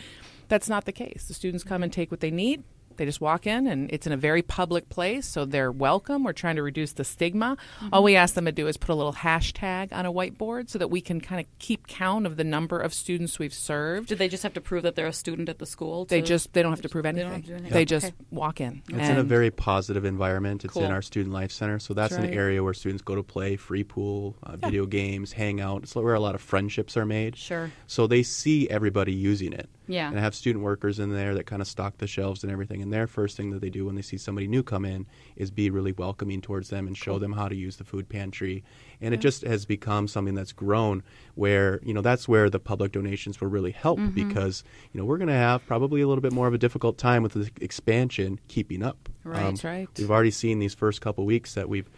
that's 0.47 0.69
not 0.69 0.85
the 0.85 0.91
case. 0.91 1.25
The 1.27 1.33
students 1.33 1.63
come 1.63 1.83
and 1.83 1.91
take 1.91 2.11
what 2.11 2.21
they 2.21 2.31
need. 2.31 2.63
They 2.99 3.05
just 3.05 3.21
walk 3.21 3.47
in, 3.47 3.65
and 3.65 3.89
it's 3.93 4.05
in 4.07 4.11
a 4.11 4.17
very 4.17 4.41
public 4.41 4.89
place, 4.89 5.25
so 5.25 5.45
they're 5.45 5.71
welcome. 5.71 6.25
We're 6.25 6.33
trying 6.33 6.57
to 6.57 6.61
reduce 6.63 6.91
the 6.91 7.05
stigma. 7.05 7.55
All 7.93 8.03
we 8.03 8.17
ask 8.17 8.33
them 8.35 8.43
to 8.43 8.51
do 8.51 8.67
is 8.67 8.75
put 8.75 8.89
a 8.91 8.93
little 8.95 9.13
hashtag 9.13 9.93
on 9.93 10.05
a 10.05 10.11
whiteboard 10.11 10.69
so 10.69 10.77
that 10.79 10.89
we 10.89 10.99
can 10.99 11.21
kind 11.21 11.39
of 11.39 11.47
keep 11.59 11.87
count 11.87 12.25
of 12.25 12.35
the 12.35 12.43
number 12.43 12.77
of 12.77 12.93
students 12.93 13.39
we've 13.39 13.53
served. 13.53 14.09
Do 14.09 14.15
they 14.15 14.27
just 14.27 14.43
have 14.43 14.51
to 14.55 14.59
prove 14.59 14.83
that 14.83 14.95
they're 14.97 15.07
a 15.07 15.13
student 15.13 15.47
at 15.47 15.59
the 15.59 15.65
school? 15.65 16.03
They 16.03 16.21
just 16.21 16.51
they 16.51 16.61
don't 16.61 16.73
have 16.73 16.81
to 16.81 16.89
prove 16.89 17.03
They 17.03 17.09
anything. 17.09 17.27
don't 17.29 17.35
have 17.35 17.41
to 17.43 17.47
do 17.47 17.53
anything. 17.55 17.71
They 17.73 17.85
just 17.85 18.05
Okay. 18.07 18.15
walk 18.31 18.59
in. 18.59 18.81
It's 18.89 19.07
in 19.07 19.17
a 19.17 19.23
very 19.23 19.49
positive 19.49 20.03
environment. 20.03 20.65
It's 20.65 20.73
Cool. 20.73 20.83
in 20.83 20.91
our 20.91 21.01
student 21.01 21.33
life 21.33 21.53
center, 21.53 21.79
so 21.79 21.93
that's 21.93 22.15
That's 22.17 22.25
an 22.27 22.33
area 22.33 22.61
where 22.61 22.73
students 22.73 23.01
go 23.01 23.15
to 23.15 23.23
play, 23.23 23.55
free 23.55 23.85
pool, 23.85 24.35
uh, 24.43 24.57
video 24.57 24.85
games, 24.85 25.31
hang 25.31 25.61
out. 25.61 25.83
It's 25.83 25.95
where 25.95 26.15
a 26.15 26.19
lot 26.19 26.35
of 26.35 26.41
friendships 26.41 26.97
are 26.97 27.05
made. 27.05 27.37
Sure. 27.37 27.71
So 27.87 28.07
they 28.07 28.23
see 28.23 28.69
everybody 28.69 29.13
using 29.13 29.53
it. 29.53 29.69
Yeah. 29.89 30.07
And 30.09 30.17
I 30.17 30.21
have 30.21 30.33
student 30.35 30.63
workers 30.63 30.99
in 30.99 31.11
there 31.11 31.33
that 31.35 31.45
kind 31.45 31.61
of 31.61 31.67
stock 31.67 31.97
the 31.97 32.07
shelves 32.07 32.43
and 32.43 32.51
everything. 32.51 32.81
And 32.81 32.93
their 32.93 33.07
first 33.07 33.35
thing 33.35 33.49
that 33.49 33.59
they 33.59 33.69
do 33.69 33.85
when 33.85 33.95
they 33.95 34.01
see 34.01 34.17
somebody 34.17 34.47
new 34.47 34.63
come 34.63 34.85
in 34.85 35.05
is 35.35 35.51
be 35.51 35.69
really 35.69 35.91
welcoming 35.91 36.39
towards 36.41 36.69
them 36.69 36.87
and 36.87 36.95
show 36.95 37.19
them 37.19 37.33
how 37.33 37.49
to 37.49 37.55
use 37.55 37.75
the 37.77 37.83
food 37.83 38.07
pantry. 38.07 38.63
And 39.01 39.13
it 39.13 39.17
just 39.19 39.41
has 39.41 39.65
become 39.65 40.07
something 40.07 40.35
that's 40.35 40.51
grown 40.53 41.03
where, 41.35 41.79
you 41.83 41.93
know, 41.93 42.01
that's 42.01 42.27
where 42.27 42.49
the 42.49 42.59
public 42.59 42.91
donations 42.91 43.41
will 43.41 43.49
really 43.49 43.71
help 43.71 43.99
Mm-hmm. 43.99 44.27
because, 44.29 44.63
you 44.93 44.99
know, 45.01 45.05
we're 45.05 45.17
going 45.17 45.27
to 45.29 45.33
have 45.33 45.65
probably 45.65 46.01
a 46.01 46.07
little 46.07 46.21
bit 46.21 46.31
more 46.31 46.47
of 46.47 46.53
a 46.53 46.57
difficult 46.57 46.97
time 46.97 47.23
with 47.23 47.33
the 47.33 47.49
expansion 47.59 48.39
keeping 48.47 48.83
up. 48.83 49.09
Um, 49.25 49.31
Right. 49.31 49.43
That's 49.43 49.63
right. 49.63 49.87
We've 49.97 50.11
already 50.11 50.31
seen 50.31 50.59
these 50.59 50.73
first 50.73 51.01
couple 51.01 51.25
weeks 51.25 51.53
that 51.55 51.67
we've 51.67 51.89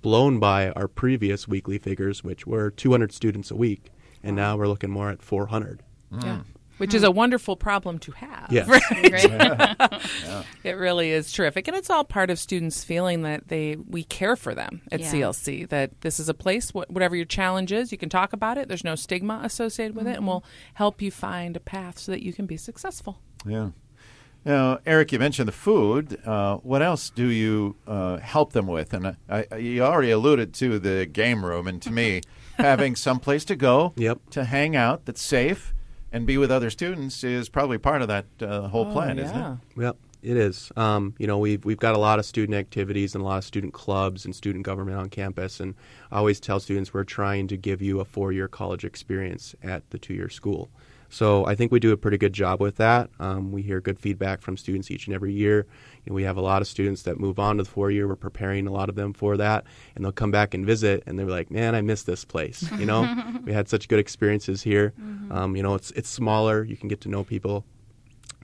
blown 0.00 0.38
by 0.40 0.70
our 0.70 0.88
previous 0.88 1.46
weekly 1.46 1.78
figures, 1.78 2.24
which 2.24 2.46
were 2.46 2.70
200 2.70 3.12
students 3.12 3.50
a 3.50 3.56
week. 3.56 3.90
And 4.22 4.36
now 4.36 4.56
we're 4.56 4.68
looking 4.68 4.90
more 4.90 5.10
at 5.10 5.20
400. 5.22 5.82
Yeah. 6.22 6.40
Which 6.82 6.94
is 6.94 7.02
a 7.04 7.10
wonderful 7.10 7.56
problem 7.56 7.98
to 8.00 8.12
have. 8.12 8.48
Yes. 8.50 8.66
Great. 8.66 8.82
It 10.64 10.76
really 10.76 11.10
is 11.10 11.32
terrific. 11.32 11.66
And 11.68 11.76
it's 11.76 11.90
all 11.90 12.04
part 12.04 12.30
of 12.30 12.38
students 12.38 12.84
feeling 12.84 13.22
that 13.22 13.48
they 13.48 13.76
we 13.88 14.04
care 14.04 14.36
for 14.36 14.54
them 14.54 14.82
at 14.92 15.00
Yeah. 15.00 15.10
CLC, 15.12 15.68
that 15.70 16.00
this 16.02 16.20
is 16.20 16.28
a 16.28 16.34
place, 16.34 16.70
whatever 16.70 17.16
your 17.16 17.24
challenge 17.24 17.72
is, 17.72 17.90
you 17.92 17.98
can 17.98 18.08
talk 18.08 18.32
about 18.32 18.58
it. 18.58 18.68
There's 18.68 18.84
no 18.84 18.94
stigma 18.94 19.40
associated 19.42 19.96
with 19.96 20.06
it, 20.06 20.16
and 20.16 20.26
we'll 20.26 20.44
help 20.74 21.02
you 21.02 21.10
find 21.10 21.56
a 21.56 21.60
path 21.60 21.98
so 21.98 22.12
that 22.12 22.22
you 22.22 22.32
can 22.32 22.46
be 22.46 22.56
successful. 22.56 23.20
Yeah. 23.46 23.70
Now, 24.44 24.78
Eric, 24.86 25.12
you 25.12 25.18
mentioned 25.20 25.46
the 25.48 25.52
food. 25.52 26.18
Uh, 26.26 26.56
what 26.58 26.82
else 26.82 27.10
do 27.10 27.28
you 27.28 27.76
uh, 27.86 28.16
help 28.18 28.52
them 28.52 28.66
with? 28.66 28.92
And 28.92 29.16
I, 29.28 29.46
I, 29.50 29.56
you 29.56 29.82
already 29.82 30.10
alluded 30.10 30.52
to 30.54 30.78
the 30.80 31.06
game 31.06 31.44
room, 31.44 31.66
and 31.68 31.80
to 31.82 31.92
me, 31.92 32.22
having 32.58 32.96
some 32.96 33.20
place 33.20 33.44
to 33.46 33.56
go, 33.56 33.92
Yep. 33.96 34.18
to 34.30 34.44
hang 34.44 34.74
out 34.76 35.04
that's 35.06 35.22
safe, 35.22 35.72
and 36.12 36.26
be 36.26 36.38
with 36.38 36.50
other 36.50 36.70
students 36.70 37.24
is 37.24 37.48
probably 37.48 37.78
part 37.78 38.02
of 38.02 38.08
that 38.08 38.26
uh, 38.40 38.68
whole 38.68 38.90
plan, 38.92 39.18
isn't 39.18 39.36
it? 39.36 39.58
Yep, 39.76 39.96
it 40.22 40.36
is. 40.36 40.70
Um, 40.76 41.14
you 41.18 41.26
know, 41.26 41.38
we've 41.38 41.64
we've 41.64 41.78
got 41.78 41.94
a 41.94 41.98
lot 41.98 42.18
of 42.18 42.24
student 42.24 42.56
activities 42.56 43.14
and 43.14 43.22
a 43.22 43.26
lot 43.26 43.38
of 43.38 43.44
student 43.44 43.72
clubs 43.72 44.24
and 44.24 44.34
student 44.34 44.64
government 44.64 44.98
on 44.98 45.08
campus, 45.08 45.58
and 45.58 45.74
I 46.10 46.18
always 46.18 46.38
tell 46.38 46.60
students 46.60 46.92
we're 46.92 47.04
trying 47.04 47.48
to 47.48 47.56
give 47.56 47.82
you 47.82 48.00
a 48.00 48.04
four-year 48.04 48.48
college 48.48 48.84
experience 48.84 49.54
at 49.62 49.88
the 49.90 49.98
two-year 49.98 50.28
school. 50.28 50.70
So 51.08 51.44
I 51.44 51.54
think 51.54 51.70
we 51.70 51.78
do 51.78 51.92
a 51.92 51.96
pretty 51.98 52.16
good 52.16 52.32
job 52.32 52.58
with 52.58 52.76
that. 52.76 53.10
Um, 53.20 53.52
we 53.52 53.60
hear 53.60 53.82
good 53.82 53.98
feedback 53.98 54.40
from 54.40 54.56
students 54.56 54.90
each 54.90 55.06
and 55.06 55.14
every 55.14 55.34
year. 55.34 55.66
Know, 56.06 56.14
we 56.14 56.24
have 56.24 56.36
a 56.36 56.40
lot 56.40 56.62
of 56.62 56.68
students 56.68 57.02
that 57.02 57.20
move 57.20 57.38
on 57.38 57.58
to 57.58 57.62
the 57.62 57.68
four-year. 57.70 58.08
We're 58.08 58.16
preparing 58.16 58.66
a 58.66 58.72
lot 58.72 58.88
of 58.88 58.94
them 58.94 59.12
for 59.12 59.36
that, 59.36 59.64
and 59.94 60.04
they'll 60.04 60.12
come 60.12 60.30
back 60.30 60.54
and 60.54 60.66
visit, 60.66 61.02
and 61.06 61.18
they're 61.18 61.26
like, 61.26 61.50
"Man, 61.50 61.74
I 61.74 61.80
miss 61.80 62.02
this 62.02 62.24
place." 62.24 62.64
You 62.78 62.86
know, 62.86 63.24
we 63.44 63.52
had 63.52 63.68
such 63.68 63.88
good 63.88 63.98
experiences 63.98 64.62
here. 64.62 64.92
Um, 65.30 65.56
you 65.56 65.62
know, 65.62 65.74
it's 65.74 65.90
it's 65.92 66.08
smaller. 66.08 66.64
You 66.64 66.76
can 66.76 66.88
get 66.88 67.00
to 67.02 67.08
know 67.08 67.24
people 67.24 67.64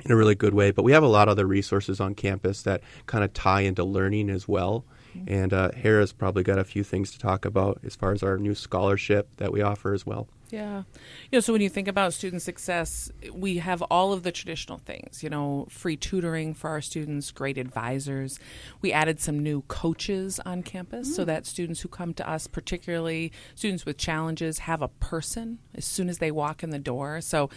in 0.04 0.12
a 0.12 0.16
really 0.16 0.34
good 0.34 0.54
way. 0.54 0.70
But 0.70 0.84
we 0.84 0.92
have 0.92 1.02
a 1.02 1.08
lot 1.08 1.28
of 1.28 1.32
other 1.32 1.46
resources 1.46 2.00
on 2.00 2.14
campus 2.14 2.62
that 2.62 2.82
kind 3.06 3.24
of 3.24 3.32
tie 3.32 3.62
into 3.62 3.84
learning 3.84 4.30
as 4.30 4.46
well. 4.46 4.84
And 5.26 5.52
uh, 5.52 5.72
Hara's 5.72 6.12
probably 6.12 6.42
got 6.44 6.58
a 6.58 6.64
few 6.64 6.84
things 6.84 7.10
to 7.12 7.18
talk 7.18 7.44
about 7.44 7.80
as 7.84 7.96
far 7.96 8.12
as 8.12 8.22
our 8.22 8.38
new 8.38 8.54
scholarship 8.54 9.28
that 9.38 9.52
we 9.52 9.62
offer 9.62 9.92
as 9.94 10.06
well. 10.06 10.28
Yeah. 10.50 10.84
You 11.30 11.36
know, 11.36 11.40
so 11.40 11.52
when 11.52 11.60
you 11.60 11.68
think 11.68 11.88
about 11.88 12.14
student 12.14 12.42
success, 12.42 13.10
we 13.32 13.58
have 13.58 13.82
all 13.82 14.12
of 14.12 14.22
the 14.22 14.32
traditional 14.32 14.78
things, 14.78 15.22
you 15.22 15.28
know, 15.28 15.66
free 15.68 15.96
tutoring 15.96 16.54
for 16.54 16.70
our 16.70 16.80
students, 16.80 17.30
great 17.30 17.58
advisors. 17.58 18.38
We 18.80 18.92
added 18.92 19.20
some 19.20 19.38
new 19.38 19.62
coaches 19.68 20.40
on 20.40 20.62
campus 20.62 21.14
so 21.14 21.22
mm. 21.22 21.26
that 21.26 21.46
students 21.46 21.80
who 21.80 21.88
come 21.88 22.14
to 22.14 22.28
us, 22.28 22.46
particularly 22.46 23.32
students 23.54 23.84
with 23.84 23.98
challenges, 23.98 24.60
have 24.60 24.80
a 24.80 24.88
person 24.88 25.58
as 25.74 25.84
soon 25.84 26.08
as 26.08 26.18
they 26.18 26.30
walk 26.30 26.62
in 26.62 26.70
the 26.70 26.78
door. 26.78 27.20
So 27.20 27.50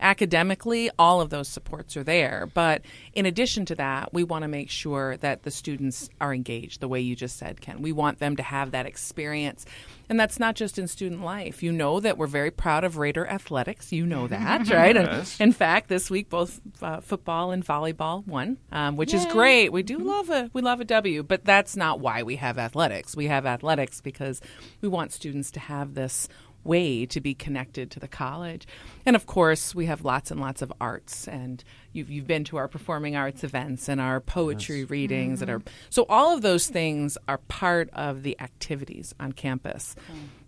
academically, 0.00 0.90
all 0.98 1.20
of 1.20 1.30
those 1.30 1.48
supports 1.48 1.96
are 1.96 2.02
there. 2.04 2.48
But 2.52 2.82
in 3.12 3.26
addition 3.26 3.64
to 3.66 3.74
that, 3.76 4.12
we 4.12 4.24
want 4.24 4.42
to 4.42 4.48
make 4.48 4.70
sure 4.70 5.16
that 5.18 5.42
the 5.42 5.50
students 5.50 6.08
are 6.20 6.34
engaged 6.34 6.80
the 6.80 6.88
way 6.88 7.00
you 7.00 7.14
just 7.16 7.36
said, 7.38 7.60
Ken. 7.60 7.82
We 7.82 7.92
want 7.92 8.18
them 8.18 8.36
to 8.36 8.42
have 8.42 8.70
that 8.72 8.86
experience. 8.86 9.64
And 10.08 10.20
that's 10.20 10.38
not 10.38 10.54
just 10.54 10.78
in 10.78 10.86
student 10.86 11.22
life. 11.24 11.62
You 11.62 11.72
know 11.72 11.98
that 12.00 12.16
we're 12.16 12.28
very 12.28 12.50
proud 12.52 12.84
of 12.84 12.96
Raider 12.96 13.26
athletics. 13.26 13.92
You 13.92 14.06
know 14.06 14.28
that, 14.28 14.68
right? 14.70 14.96
And 14.96 15.06
Yes. 15.08 15.40
in 15.40 15.52
fact, 15.52 15.88
this 15.88 16.10
week 16.10 16.28
both 16.28 16.60
uh, 16.80 17.00
football 17.00 17.50
and 17.50 17.64
volleyball 17.64 18.26
won, 18.26 18.58
um, 18.72 18.96
which 18.96 19.12
is 19.14 19.24
great. 19.26 19.72
We 19.72 19.82
do 19.82 19.98
love 19.98 20.30
a 20.30 20.50
we 20.52 20.62
love 20.62 20.80
a 20.80 20.84
W, 20.84 21.22
but 21.22 21.44
that's 21.44 21.76
not 21.76 21.98
why 22.00 22.22
we 22.22 22.36
have 22.36 22.58
athletics. 22.58 23.16
We 23.16 23.26
have 23.26 23.46
athletics 23.46 24.00
because 24.00 24.40
we 24.80 24.88
want 24.88 25.12
students 25.12 25.50
to 25.52 25.60
have 25.60 25.94
this 25.94 26.28
way 26.66 27.06
to 27.06 27.20
be 27.20 27.34
connected 27.34 27.90
to 27.92 28.00
the 28.00 28.08
college. 28.08 28.66
And 29.04 29.16
of 29.16 29.26
course, 29.26 29.74
we 29.74 29.86
have 29.86 30.04
lots 30.04 30.30
and 30.30 30.40
lots 30.40 30.62
of 30.62 30.72
arts 30.80 31.28
and 31.28 31.62
you've, 31.92 32.10
you've 32.10 32.26
been 32.26 32.44
to 32.44 32.56
our 32.56 32.68
performing 32.68 33.16
arts 33.16 33.44
events 33.44 33.88
and 33.88 34.00
our 34.00 34.20
poetry 34.20 34.84
readings 34.84 35.42
and 35.42 35.50
our 35.50 35.62
so 35.90 36.06
all 36.08 36.34
of 36.34 36.42
those 36.42 36.66
things 36.66 37.16
are 37.28 37.38
part 37.38 37.88
of 37.92 38.22
the 38.22 38.38
activities 38.40 39.14
on 39.18 39.32
campus. 39.32 39.94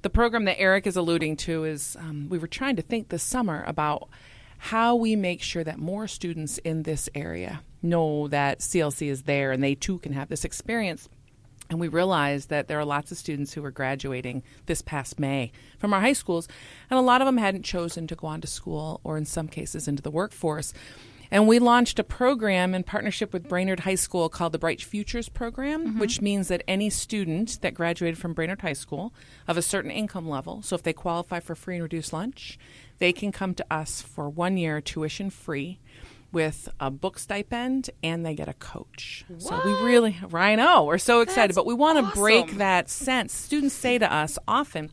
The 0.02 0.10
program 0.10 0.44
that 0.44 0.60
Eric 0.60 0.86
is 0.86 0.96
alluding 0.96 1.36
to 1.38 1.64
is 1.64 1.96
um, 1.98 2.28
we 2.28 2.38
were 2.38 2.46
trying 2.46 2.76
to 2.76 2.82
think 2.82 3.08
this 3.08 3.22
summer 3.22 3.64
about 3.66 4.08
how 4.58 4.96
we 4.96 5.16
make 5.16 5.40
sure 5.40 5.64
that 5.64 5.78
more 5.78 6.08
students 6.08 6.58
in 6.58 6.82
this 6.82 7.08
area 7.14 7.62
know 7.80 8.28
that 8.28 8.58
CLC 8.58 9.08
is 9.08 9.22
there 9.22 9.52
and 9.52 9.62
they 9.62 9.74
too 9.74 9.98
can 9.98 10.12
have 10.12 10.28
this 10.28 10.44
experience. 10.44 11.08
And 11.70 11.78
we 11.78 11.88
realized 11.88 12.48
that 12.48 12.66
there 12.66 12.78
are 12.78 12.84
lots 12.84 13.12
of 13.12 13.18
students 13.18 13.52
who 13.52 13.62
were 13.62 13.70
graduating 13.70 14.42
this 14.66 14.80
past 14.80 15.18
May 15.18 15.52
from 15.78 15.92
our 15.92 16.00
high 16.00 16.14
schools, 16.14 16.48
and 16.88 16.98
a 16.98 17.02
lot 17.02 17.20
of 17.20 17.26
them 17.26 17.36
hadn't 17.36 17.64
chosen 17.64 18.06
to 18.06 18.14
go 18.14 18.26
on 18.26 18.40
to 18.40 18.46
school 18.46 19.00
or, 19.04 19.18
in 19.18 19.26
some 19.26 19.48
cases, 19.48 19.86
into 19.86 20.02
the 20.02 20.10
workforce. 20.10 20.72
And 21.30 21.46
we 21.46 21.58
launched 21.58 21.98
a 21.98 22.04
program 22.04 22.74
in 22.74 22.84
partnership 22.84 23.34
with 23.34 23.48
Brainerd 23.48 23.80
High 23.80 23.96
School 23.96 24.30
called 24.30 24.52
the 24.52 24.58
Bright 24.58 24.80
Futures 24.80 25.28
Program, 25.28 25.86
mm-hmm. 25.86 25.98
which 25.98 26.22
means 26.22 26.48
that 26.48 26.62
any 26.66 26.88
student 26.88 27.60
that 27.60 27.74
graduated 27.74 28.18
from 28.18 28.32
Brainerd 28.32 28.62
High 28.62 28.72
School 28.72 29.12
of 29.46 29.58
a 29.58 29.62
certain 29.62 29.90
income 29.90 30.28
level, 30.28 30.62
so 30.62 30.74
if 30.74 30.82
they 30.82 30.94
qualify 30.94 31.40
for 31.40 31.54
free 31.54 31.74
and 31.74 31.82
reduced 31.82 32.14
lunch, 32.14 32.58
they 32.98 33.12
can 33.12 33.30
come 33.30 33.54
to 33.54 33.66
us 33.70 34.00
for 34.00 34.28
one 34.30 34.56
year 34.56 34.80
tuition 34.80 35.28
free 35.28 35.78
with 36.32 36.68
a 36.78 36.90
book 36.90 37.18
stipend 37.18 37.90
and 38.02 38.24
they 38.24 38.34
get 38.34 38.48
a 38.48 38.54
coach. 38.54 39.24
So 39.38 39.60
we 39.64 39.72
really, 39.86 40.16
I 40.32 40.54
know, 40.56 40.84
we're 40.84 40.98
so 40.98 41.20
excited, 41.20 41.50
That's 41.50 41.56
but 41.56 41.66
we 41.66 41.74
want 41.74 41.98
to 41.98 42.18
break 42.18 42.58
that 42.58 42.88
sense. 42.88 43.32
Students 43.32 43.74
say 43.74 43.98
to 43.98 44.12
us 44.12 44.38
often, 44.46 44.90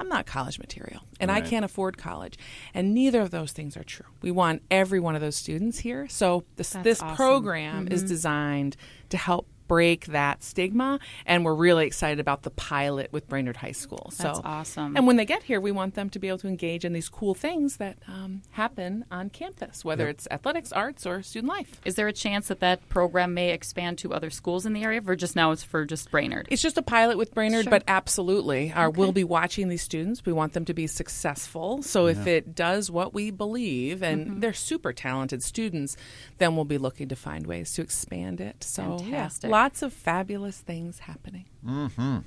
I'm 0.00 0.08
not 0.08 0.26
college 0.26 0.58
material 0.58 1.02
and 1.20 1.30
I 1.30 1.40
can't 1.40 1.64
afford 1.64 1.96
college. 1.96 2.36
And 2.74 2.92
neither 2.92 3.20
of 3.20 3.30
those 3.30 3.52
things 3.52 3.76
are 3.76 3.84
true. 3.84 4.06
We 4.20 4.32
want 4.32 4.62
every 4.70 4.98
one 4.98 5.14
of 5.14 5.20
those 5.20 5.36
students 5.36 5.78
here. 5.78 6.08
So 6.08 6.44
this 6.56 6.70
That's 6.70 6.84
this 6.84 7.00
awesome. 7.00 7.16
program 7.16 7.88
is 7.88 8.00
mm-hmm. 8.00 8.08
designed 8.08 8.76
to 9.10 9.16
help 9.16 9.46
break 9.68 10.06
that 10.06 10.42
stigma 10.42 10.98
and 11.26 11.44
we're 11.44 11.54
really 11.54 11.86
excited 11.86 12.20
about 12.20 12.42
the 12.42 12.50
pilot 12.50 13.12
with 13.12 13.28
Brainerd 13.28 13.56
High 13.56 13.72
School. 13.72 14.10
So 14.12 14.24
That's 14.24 14.40
awesome. 14.44 14.96
And 14.96 15.06
when 15.06 15.16
they 15.16 15.24
get 15.24 15.42
here, 15.42 15.60
we 15.60 15.72
want 15.72 15.94
them 15.94 16.10
to 16.10 16.18
be 16.18 16.28
able 16.28 16.38
to 16.38 16.48
engage 16.48 16.84
in 16.84 16.92
these 16.92 17.08
cool 17.08 17.34
things 17.34 17.76
that 17.78 17.98
um, 18.08 18.42
happen 18.50 19.04
on 19.10 19.30
campus, 19.30 19.84
whether 19.84 20.08
it's 20.08 20.26
athletics, 20.30 20.72
arts, 20.72 21.06
or 21.06 21.22
student 21.22 21.50
life. 21.52 21.80
Is 21.84 21.94
there 21.94 22.08
a 22.08 22.12
chance 22.12 22.48
that 22.48 22.60
that 22.60 22.88
program 22.88 23.34
may 23.34 23.50
expand 23.50 23.98
to 23.98 24.12
other 24.12 24.30
schools 24.30 24.66
in 24.66 24.72
the 24.72 24.82
area, 24.82 25.00
or 25.06 25.16
just 25.16 25.36
now 25.36 25.50
it's 25.52 25.62
for 25.62 25.84
just 25.84 26.10
Brainerd? 26.10 26.48
It's 26.50 26.62
just 26.62 26.76
a 26.78 26.82
pilot 26.82 27.16
with 27.18 27.34
Brainerd, 27.34 27.64
Sure. 27.64 27.70
but 27.70 27.84
absolutely. 27.88 28.72
Our, 28.72 28.90
We'll 28.90 29.12
be 29.12 29.24
watching 29.24 29.68
these 29.68 29.82
students. 29.82 30.24
We 30.26 30.32
want 30.32 30.52
them 30.52 30.64
to 30.66 30.74
be 30.74 30.86
successful. 30.86 31.82
So 31.82 32.06
if 32.06 32.26
it 32.26 32.54
does 32.54 32.90
what 32.90 33.14
we 33.14 33.30
believe, 33.30 34.02
and 34.02 34.22
Mm-hmm. 34.26 34.40
they're 34.40 34.52
super 34.52 34.92
talented 34.92 35.42
students, 35.42 35.96
then 36.38 36.54
we'll 36.56 36.64
be 36.64 36.78
looking 36.78 37.08
to 37.08 37.16
find 37.16 37.46
ways 37.46 37.72
to 37.74 37.82
expand 37.82 38.40
it. 38.40 38.62
So 38.64 38.82
yeah, 38.82 38.96
Fantastic. 38.98 39.50
Lots 39.52 39.82
of 39.82 39.92
fabulous 39.92 40.58
things 40.58 41.00
happening. 41.00 41.44
Mm-hmm. 41.64 42.18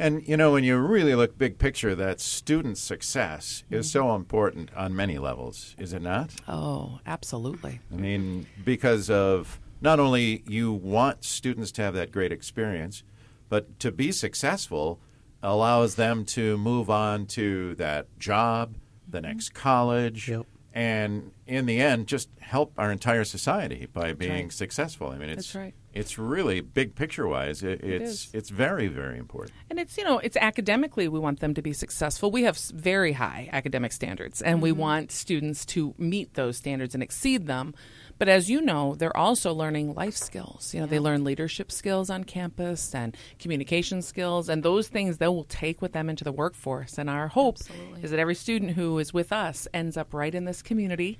And 0.00 0.26
you 0.28 0.36
know, 0.36 0.52
when 0.52 0.64
you 0.64 0.76
really 0.78 1.14
look 1.14 1.36
big 1.38 1.58
picture, 1.58 1.94
that 1.94 2.20
student 2.20 2.78
success 2.78 3.64
is 3.70 3.90
so 3.90 4.14
important 4.14 4.70
on 4.76 4.94
many 4.94 5.18
levels, 5.18 5.74
is 5.78 5.92
it 5.92 6.02
not? 6.02 6.34
Oh, 6.46 7.00
absolutely. 7.06 7.80
I 7.92 7.96
mean, 7.96 8.46
because 8.64 9.10
of 9.10 9.58
not 9.80 9.98
only 10.00 10.42
you 10.46 10.72
want 10.72 11.24
students 11.24 11.72
to 11.72 11.82
have 11.82 11.94
that 11.94 12.12
great 12.12 12.30
experience, 12.32 13.02
but 13.48 13.78
to 13.80 13.90
be 13.90 14.12
successful 14.12 15.00
allows 15.42 15.94
them 15.96 16.24
to 16.24 16.56
move 16.58 16.90
on 16.90 17.26
to 17.26 17.74
that 17.76 18.06
job, 18.18 18.74
the 19.08 19.20
next 19.20 19.54
college, 19.54 20.28
Yep. 20.28 20.46
and 20.74 21.30
in 21.48 21.64
the 21.64 21.80
end, 21.80 22.06
just 22.06 22.28
help 22.40 22.74
our 22.76 22.92
entire 22.92 23.24
society 23.24 23.88
by 23.92 24.12
being 24.12 24.44
right. 24.44 24.52
successful. 24.52 25.08
I 25.08 25.16
mean, 25.16 25.30
it's 25.30 25.48
That's 25.48 25.54
right. 25.54 25.74
it's 25.94 26.18
really 26.18 26.60
big 26.60 26.94
picture 26.94 27.26
wise. 27.26 27.62
It, 27.62 27.82
it's 27.82 28.26
is. 28.26 28.30
it's 28.34 28.50
very 28.50 28.86
very 28.86 29.18
important. 29.18 29.56
And 29.70 29.78
it's, 29.78 29.96
you 29.96 30.04
know, 30.04 30.18
it's 30.18 30.36
academically, 30.36 31.08
we 31.08 31.18
want 31.18 31.40
them 31.40 31.54
to 31.54 31.62
be 31.62 31.72
successful. 31.72 32.30
We 32.30 32.42
have 32.42 32.58
very 32.58 33.12
high 33.12 33.48
academic 33.50 33.92
standards, 33.92 34.42
and 34.42 34.60
we 34.60 34.70
mm-hmm. 34.70 34.80
want 34.80 35.12
students 35.12 35.64
to 35.66 35.94
meet 35.96 36.34
those 36.34 36.58
standards 36.58 36.94
and 36.94 37.02
exceed 37.02 37.46
them. 37.46 37.74
But 38.18 38.28
as 38.28 38.50
you 38.50 38.60
know, 38.60 38.94
they're 38.96 39.16
also 39.16 39.54
learning 39.54 39.94
life 39.94 40.16
skills. 40.16 40.74
You 40.74 40.80
know, 40.80 40.86
they 40.86 40.98
learn 40.98 41.22
leadership 41.22 41.70
skills 41.70 42.10
on 42.10 42.24
campus 42.24 42.94
and 42.94 43.16
communication 43.38 44.02
skills, 44.02 44.48
and 44.48 44.62
those 44.62 44.88
things 44.88 45.16
they 45.16 45.28
will 45.28 45.44
take 45.44 45.80
with 45.80 45.92
them 45.92 46.10
into 46.10 46.24
the 46.24 46.32
workforce. 46.32 46.98
And 46.98 47.08
our 47.08 47.28
hope 47.28 47.58
is 48.02 48.10
that 48.10 48.18
every 48.18 48.34
student 48.34 48.72
who 48.72 48.98
is 48.98 49.14
with 49.14 49.32
us 49.32 49.68
ends 49.72 49.96
up 49.96 50.12
right 50.12 50.34
in 50.34 50.44
this 50.44 50.62
community 50.62 51.18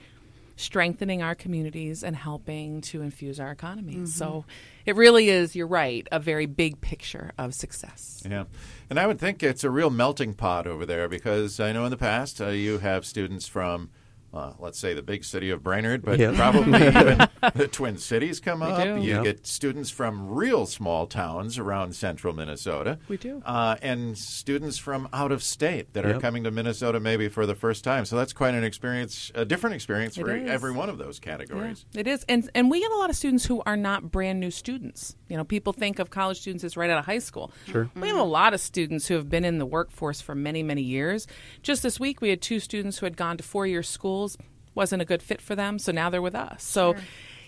strengthening 0.59 1.23
our 1.23 1.35
communities 1.35 2.03
and 2.03 2.17
helping 2.17 2.81
to 2.83 3.01
infuse 3.01 3.39
our 3.39 3.51
economy. 3.51 4.05
So 4.07 4.45
it 4.85 4.97
really 4.97 5.29
is, 5.31 5.55
you're 5.55 5.67
right, 5.67 6.07
a 6.11 6.19
very 6.19 6.47
big 6.47 6.81
picture 6.81 7.33
of 7.39 7.55
success. 7.55 8.23
Yeah, 8.29 8.45
and 8.91 8.99
I 8.99 9.07
would 9.07 9.19
think 9.19 9.43
it's 9.43 9.65
a 9.65 9.71
real 9.71 9.89
melting 9.91 10.35
pot 10.35 10.67
over 10.67 10.85
there 10.85 11.09
because 11.09 11.61
I 11.61 11.73
know 11.73 11.85
in 11.85 11.91
the 11.91 11.97
past 11.97 12.41
uh, 12.41 12.49
you 12.49 12.79
have 12.79 13.07
students 13.07 13.47
from. 13.47 13.91
Uh, 14.33 14.53
let's 14.59 14.79
say 14.79 14.93
the 14.93 15.03
big 15.03 15.25
city 15.25 15.49
of 15.49 15.63
Brainerd, 15.63 16.05
but 16.05 16.19
Yeah. 16.19 16.33
probably 16.37 16.87
even 16.87 17.27
the 17.55 17.67
Twin 17.67 17.97
Cities 17.97 18.41
come 18.41 18.61
We 18.61 18.67
up. 18.67 18.85
do. 18.85 18.97
You 18.97 19.15
Yep. 19.15 19.25
get 19.25 19.47
students 19.47 19.91
from 19.91 20.29
real 20.29 20.67
small 20.67 21.07
towns 21.07 21.59
around 21.59 21.95
central 21.95 22.35
Minnesota. 22.35 22.99
We 23.09 23.17
do. 23.17 23.43
Uh, 23.47 23.77
and 23.81 24.19
students 24.19 24.77
from 24.77 25.09
out 25.15 25.33
of 25.33 25.43
state 25.43 25.95
that 25.95 26.05
are 26.05 26.21
coming 26.21 26.45
to 26.45 26.51
Minnesota 26.51 27.01
maybe 27.01 27.29
for 27.29 27.47
the 27.47 27.55
first 27.55 27.85
time. 27.85 28.05
So 28.05 28.17
that's 28.17 28.35
quite 28.35 28.53
an 28.55 28.65
experience, 28.65 29.33
a 29.35 29.47
different 29.47 29.75
experience 29.77 30.19
It 30.19 30.23
for 30.23 30.37
is. 30.37 30.51
every 30.51 30.73
one 30.73 30.91
of 30.91 30.99
those 30.99 31.19
categories. 31.19 31.87
It 31.95 32.07
is, 32.07 32.25
and 32.29 32.51
and 32.55 32.71
we 32.71 32.81
get 32.81 32.91
a 32.91 32.97
lot 32.97 33.09
of 33.09 33.17
students 33.17 33.47
who 33.47 33.63
are 33.65 33.77
not 33.79 34.11
brand 34.13 34.41
new 34.41 34.51
students. 34.51 35.17
You 35.29 35.39
know, 35.39 35.45
people 35.45 35.73
think 35.73 35.99
of 35.99 36.11
college 36.11 36.39
students 36.41 36.65
as 36.65 36.77
right 36.77 36.91
out 36.91 36.99
of 36.99 37.07
high 37.07 37.19
school. 37.19 37.51
Sure. 37.67 37.89
We 37.97 38.09
have 38.09 38.17
a 38.19 38.23
lot 38.23 38.53
of 38.53 38.61
students 38.61 39.09
who 39.09 39.15
have 39.15 39.31
been 39.31 39.45
in 39.45 39.59
the 39.59 39.67
workforce 39.67 40.21
for 40.21 40.35
many, 40.35 40.63
many 40.63 40.83
years. 40.83 41.27
Just 41.63 41.83
this 41.83 41.99
week, 41.99 42.21
we 42.21 42.29
had 42.29 42.43
two 42.43 42.61
students 42.61 42.99
who 42.99 43.07
had 43.07 43.17
gone 43.17 43.37
to 43.39 43.43
four-year 43.43 43.83
schools, 44.27 44.39
wasn't 44.75 45.03
a 45.03 45.05
good 45.05 45.23
fit 45.23 45.41
for 45.41 45.55
them, 45.55 45.79
so 45.79 45.93
now 45.93 46.11
they're 46.11 46.23
with 46.23 46.35
us. 46.35 46.63
So. 46.63 46.95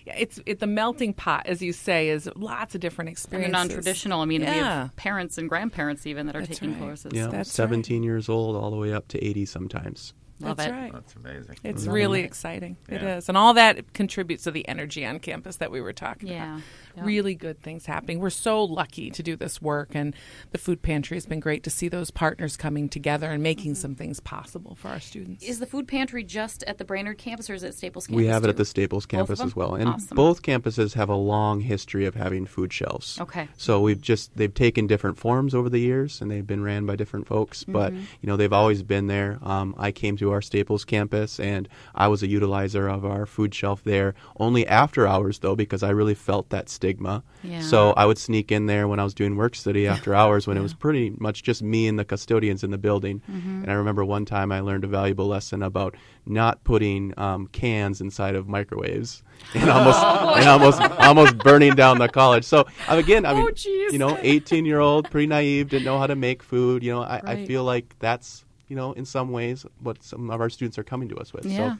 yeah, 0.05 0.15
It's 0.17 0.39
it, 0.47 0.59
the 0.59 0.65
melting 0.67 1.13
pot, 1.13 1.45
as 1.45 1.61
you 1.61 1.73
say, 1.73 2.09
is 2.09 2.27
lots 2.35 2.73
of 2.73 2.81
different 2.81 3.09
experiences. 3.09 3.51
they're 3.51 3.59
non-traditional. 3.67 4.21
I 4.21 4.25
mean, 4.25 4.41
we 4.41 4.47
Yeah. 4.47 4.81
have 4.83 4.95
parents 4.95 5.37
and 5.37 5.47
grandparents 5.47 6.07
even 6.07 6.25
that 6.25 6.35
are 6.35 6.39
That's 6.41 6.57
taking 6.59 6.73
right. 6.73 6.81
courses. 6.81 7.11
Yeah, 7.13 7.27
That's 7.27 7.51
17 7.51 8.01
years 8.01 8.27
old 8.27 8.55
all 8.55 8.71
the 8.71 8.77
way 8.77 8.91
up 8.93 9.07
to 9.09 9.23
80 9.23 9.45
sometimes. 9.45 10.13
Love 10.41 10.57
That's 10.57 10.69
it. 10.69 10.71
right. 10.73 10.93
That's 10.93 11.15
amazing. 11.15 11.55
It's 11.63 11.85
really 11.87 12.21
exciting. 12.21 12.77
It 12.89 13.01
Yeah. 13.01 13.17
is. 13.17 13.29
And 13.29 13.37
all 13.37 13.53
that 13.55 13.93
contributes 13.93 14.43
to 14.43 14.51
the 14.51 14.67
energy 14.67 15.05
on 15.05 15.19
campus 15.19 15.57
that 15.57 15.71
we 15.71 15.81
were 15.81 15.93
talking 15.93 16.29
Yeah. 16.29 16.53
about. 16.55 16.63
Yeah. 16.97 17.05
Really 17.05 17.35
good 17.35 17.61
things 17.61 17.85
happening. 17.85 18.19
We're 18.19 18.29
so 18.29 18.63
lucky 18.63 19.11
to 19.11 19.23
do 19.23 19.37
this 19.37 19.61
work, 19.61 19.91
and 19.95 20.13
the 20.51 20.57
food 20.57 20.81
pantry 20.81 21.15
has 21.15 21.25
been 21.25 21.39
great 21.39 21.63
to 21.63 21.69
see 21.69 21.87
those 21.87 22.11
partners 22.11 22.57
coming 22.57 22.89
together 22.89 23.31
and 23.31 23.41
making 23.41 23.75
some 23.75 23.95
things 23.95 24.19
possible 24.19 24.75
for 24.75 24.89
our 24.89 24.99
students. 24.99 25.45
Is 25.45 25.59
the 25.59 25.65
food 25.65 25.87
pantry 25.87 26.23
just 26.23 26.63
at 26.63 26.79
the 26.79 26.83
Brainerd 26.83 27.17
campus 27.17 27.49
or 27.49 27.53
is 27.53 27.63
it 27.63 27.75
Staples 27.75 28.07
campus? 28.07 28.17
We 28.17 28.27
have 28.27 28.43
it 28.43 28.49
at 28.49 28.57
the 28.57 28.65
Staples 28.65 29.05
campus 29.05 29.39
as 29.39 29.55
well, 29.55 29.75
and 29.75 29.87
Awesome. 29.87 30.15
both 30.15 30.41
campuses 30.41 30.95
have 30.95 31.07
a 31.07 31.15
long 31.15 31.61
history 31.61 32.05
of 32.05 32.15
having 32.15 32.45
food 32.45 32.73
shelves. 32.73 33.19
Okay. 33.21 33.47
So 33.55 33.79
we've 33.79 34.01
just 34.01 34.35
they've 34.35 34.53
taken 34.53 34.85
different 34.87 35.17
forms 35.17 35.55
over 35.55 35.69
the 35.69 35.79
years, 35.79 36.21
and 36.21 36.29
they've 36.29 36.45
been 36.45 36.61
ran 36.63 36.85
by 36.85 36.97
different 36.97 37.25
folks. 37.27 37.63
But 37.63 37.93
Mm-hmm. 37.93 38.01
you 38.21 38.27
know 38.27 38.35
they've 38.35 38.51
always 38.51 38.83
been 38.83 39.07
there. 39.07 39.39
Um, 39.41 39.75
I 39.77 39.91
came 39.91 40.17
to 40.17 40.30
to 40.31 40.35
our 40.35 40.41
Staples 40.41 40.85
campus, 40.85 41.39
and 41.39 41.67
I 41.93 42.07
was 42.07 42.23
a 42.23 42.27
utilizer 42.27 42.91
of 42.91 43.05
our 43.05 43.25
food 43.25 43.53
shelf 43.53 43.83
there. 43.83 44.15
Only 44.37 44.65
after 44.67 45.07
hours, 45.07 45.39
though, 45.39 45.55
because 45.55 45.83
I 45.83 45.89
really 45.89 46.15
felt 46.15 46.49
that 46.49 46.69
stigma. 46.69 47.23
Yeah. 47.43 47.61
So 47.61 47.91
I 47.91 48.05
would 48.05 48.17
sneak 48.17 48.51
in 48.51 48.65
there 48.65 48.87
when 48.87 48.99
I 48.99 49.03
was 49.03 49.13
doing 49.13 49.35
work 49.35 49.55
study 49.55 49.87
after 49.87 50.15
hours, 50.15 50.47
when 50.47 50.57
it 50.57 50.61
was 50.61 50.73
pretty 50.73 51.13
much 51.17 51.43
just 51.43 51.61
me 51.61 51.87
and 51.87 51.99
the 51.99 52.05
custodians 52.05 52.63
in 52.63 52.71
the 52.71 52.77
building. 52.77 53.21
Mm-hmm. 53.29 53.63
And 53.63 53.71
I 53.71 53.73
remember 53.75 54.03
one 54.05 54.25
time 54.25 54.51
I 54.51 54.61
learned 54.61 54.83
a 54.83 54.87
valuable 54.87 55.27
lesson 55.27 55.61
about 55.63 55.95
not 56.25 56.63
putting 56.63 57.13
um, 57.17 57.47
cans 57.47 58.01
inside 58.01 58.35
of 58.35 58.47
microwaves, 58.47 59.23
and 59.55 59.69
almost 59.69 60.03
and 60.03 60.47
almost 60.47 60.81
almost 60.81 61.37
burning 61.39 61.73
down 61.73 61.97
the 61.97 62.07
college. 62.07 62.45
So 62.45 62.65
um, 62.87 62.99
again, 62.99 63.25
I 63.25 63.33
mean, 63.33 63.41
Oh, 63.41 63.89
you 63.91 63.97
know, 63.97 64.17
18 64.21 64.65
year 64.65 64.79
old, 64.79 65.09
pretty 65.09 65.27
naive, 65.27 65.69
didn't 65.69 65.85
know 65.85 65.97
how 65.97 66.07
to 66.07 66.15
make 66.15 66.43
food. 66.43 66.83
You 66.83 66.93
know, 66.93 67.01
I, 67.01 67.21
I 67.23 67.45
feel 67.45 67.63
like 67.63 67.95
that's 67.99 68.45
you 68.71 68.77
know 68.77 68.93
in 68.93 69.03
some 69.03 69.33
ways 69.33 69.65
what 69.81 70.01
some 70.01 70.31
of 70.31 70.39
our 70.39 70.49
students 70.49 70.79
are 70.79 70.83
coming 70.83 71.09
to 71.09 71.17
us 71.17 71.33
with. 71.33 71.45
Yeah. 71.45 71.73
So 71.73 71.77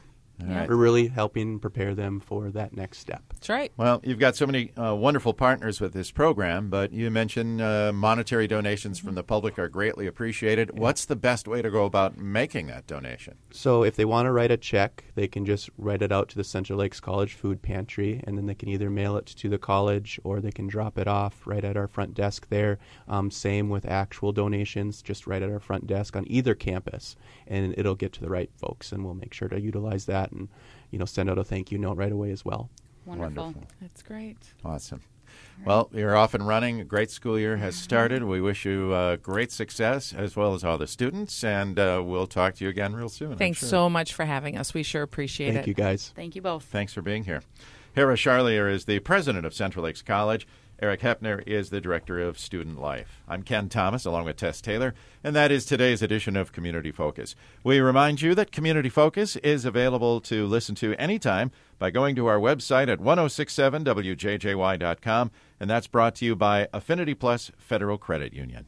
Yeah. 0.48 0.66
we're 0.66 0.76
really 0.76 1.08
helping 1.08 1.58
prepare 1.58 1.94
them 1.94 2.20
for 2.20 2.50
that 2.50 2.76
next 2.76 2.98
step. 2.98 3.22
That's 3.32 3.48
right. 3.48 3.72
Well, 3.76 4.00
you've 4.04 4.18
got 4.18 4.36
so 4.36 4.46
many 4.46 4.72
uh, 4.76 4.94
wonderful 4.94 5.34
partners 5.34 5.80
with 5.80 5.92
this 5.92 6.10
program, 6.10 6.70
but 6.70 6.92
you 6.92 7.10
mentioned 7.10 7.60
uh, 7.60 7.92
monetary 7.92 8.46
donations 8.46 8.98
from 8.98 9.14
the 9.14 9.22
public 9.22 9.58
are 9.58 9.68
greatly 9.68 10.06
appreciated. 10.06 10.78
What's 10.78 11.04
the 11.04 11.16
best 11.16 11.48
way 11.48 11.62
to 11.62 11.70
go 11.70 11.84
about 11.84 12.18
making 12.18 12.66
that 12.68 12.86
donation? 12.86 13.36
So 13.50 13.84
if 13.84 13.96
they 13.96 14.04
want 14.04 14.26
to 14.26 14.32
write 14.32 14.50
a 14.50 14.56
check, 14.56 15.04
they 15.14 15.28
can 15.28 15.44
just 15.44 15.70
write 15.76 16.02
it 16.02 16.12
out 16.12 16.28
to 16.30 16.36
the 16.36 16.44
Central 16.44 16.78
Lakes 16.78 17.00
College 17.00 17.34
Food 17.34 17.62
Pantry, 17.62 18.20
and 18.24 18.36
then 18.36 18.46
they 18.46 18.54
can 18.54 18.68
either 18.68 18.90
mail 18.90 19.16
it 19.16 19.26
to 19.26 19.48
the 19.48 19.58
college 19.58 20.20
or 20.24 20.40
they 20.40 20.50
can 20.50 20.66
drop 20.66 20.98
it 20.98 21.08
off 21.08 21.46
right 21.46 21.64
at 21.64 21.76
our 21.76 21.88
front 21.88 22.14
desk 22.14 22.48
there. 22.48 22.78
Um, 23.08 23.30
same 23.30 23.68
with 23.68 23.86
actual 23.86 24.32
donations, 24.32 25.02
just 25.02 25.26
right 25.26 25.42
at 25.42 25.50
our 25.50 25.60
front 25.60 25.86
desk 25.86 26.16
on 26.16 26.24
either 26.28 26.54
campus, 26.54 27.16
and 27.46 27.74
it'll 27.76 27.94
get 27.94 28.12
to 28.14 28.20
the 28.20 28.30
right 28.30 28.50
folks, 28.56 28.92
and 28.92 29.04
we'll 29.04 29.14
make 29.14 29.34
sure 29.34 29.48
to 29.48 29.60
utilize 29.60 30.06
that 30.06 30.31
and 30.32 30.48
you 30.90 30.98
know 30.98 31.04
send 31.04 31.30
out 31.30 31.38
a 31.38 31.44
thank 31.44 31.70
you 31.70 31.78
note 31.78 31.96
right 31.96 32.12
away 32.12 32.30
as 32.30 32.44
well. 32.44 32.70
Wonderful. 33.06 33.44
Wonderful. 33.44 33.68
That's 33.80 34.02
great. 34.02 34.38
Awesome. 34.64 35.00
Well, 35.64 35.90
you're 35.92 36.16
off 36.16 36.34
and 36.34 36.46
running. 36.46 36.80
A 36.80 36.84
great 36.84 37.10
school 37.10 37.38
year 37.38 37.56
has 37.56 37.76
started. 37.76 38.24
We 38.24 38.40
wish 38.40 38.64
you 38.64 38.92
uh, 38.92 39.16
great 39.16 39.52
success 39.52 40.12
as 40.12 40.34
well 40.34 40.54
as 40.54 40.64
all 40.64 40.76
the 40.76 40.86
students, 40.88 41.44
and 41.44 41.78
uh, 41.78 42.02
we'll 42.04 42.26
talk 42.26 42.56
to 42.56 42.64
you 42.64 42.70
again 42.70 42.94
real 42.94 43.08
soon. 43.08 43.36
Thanks 43.36 43.60
sure. 43.60 43.68
so 43.68 43.88
much 43.88 44.12
for 44.12 44.24
having 44.24 44.58
us. 44.58 44.74
We 44.74 44.82
sure 44.82 45.02
appreciate 45.02 45.48
Thank 45.48 45.56
it. 45.56 45.58
Thank 45.60 45.66
you 45.68 45.74
guys. 45.74 46.12
Thank 46.16 46.34
you 46.34 46.42
both. 46.42 46.64
Thanks 46.64 46.92
for 46.92 47.00
being 47.00 47.24
here. 47.24 47.42
Hara 47.94 48.16
Charlier 48.16 48.70
is 48.70 48.86
the 48.86 48.98
president 49.00 49.46
of 49.46 49.54
Central 49.54 49.84
Lakes 49.84 50.02
College. 50.02 50.46
Eric 50.82 51.00
Hepner 51.02 51.46
is 51.46 51.70
the 51.70 51.80
director 51.80 52.18
of 52.18 52.40
student 52.40 52.80
life. 52.80 53.22
I'm 53.28 53.44
Ken 53.44 53.68
Thomas, 53.68 54.04
along 54.04 54.24
with 54.24 54.36
Tess 54.36 54.60
Taylor, 54.60 54.94
and 55.22 55.36
that 55.36 55.52
is 55.52 55.64
today's 55.64 56.02
edition 56.02 56.36
of 56.36 56.50
Community 56.50 56.90
Focus. 56.90 57.36
We 57.62 57.78
remind 57.78 58.20
you 58.20 58.34
that 58.34 58.50
Community 58.50 58.88
Focus 58.88 59.36
is 59.36 59.64
available 59.64 60.20
to 60.22 60.44
listen 60.44 60.74
to 60.74 60.96
anytime 60.96 61.52
by 61.78 61.92
going 61.92 62.16
to 62.16 62.26
our 62.26 62.40
website 62.40 62.88
at 62.88 62.98
1067wjjy.com, 62.98 65.30
and 65.60 65.70
that's 65.70 65.86
brought 65.86 66.16
to 66.16 66.24
you 66.24 66.34
by 66.34 66.66
Affinity 66.72 67.14
Plus 67.14 67.52
Federal 67.56 67.96
Credit 67.96 68.32
Union. 68.32 68.66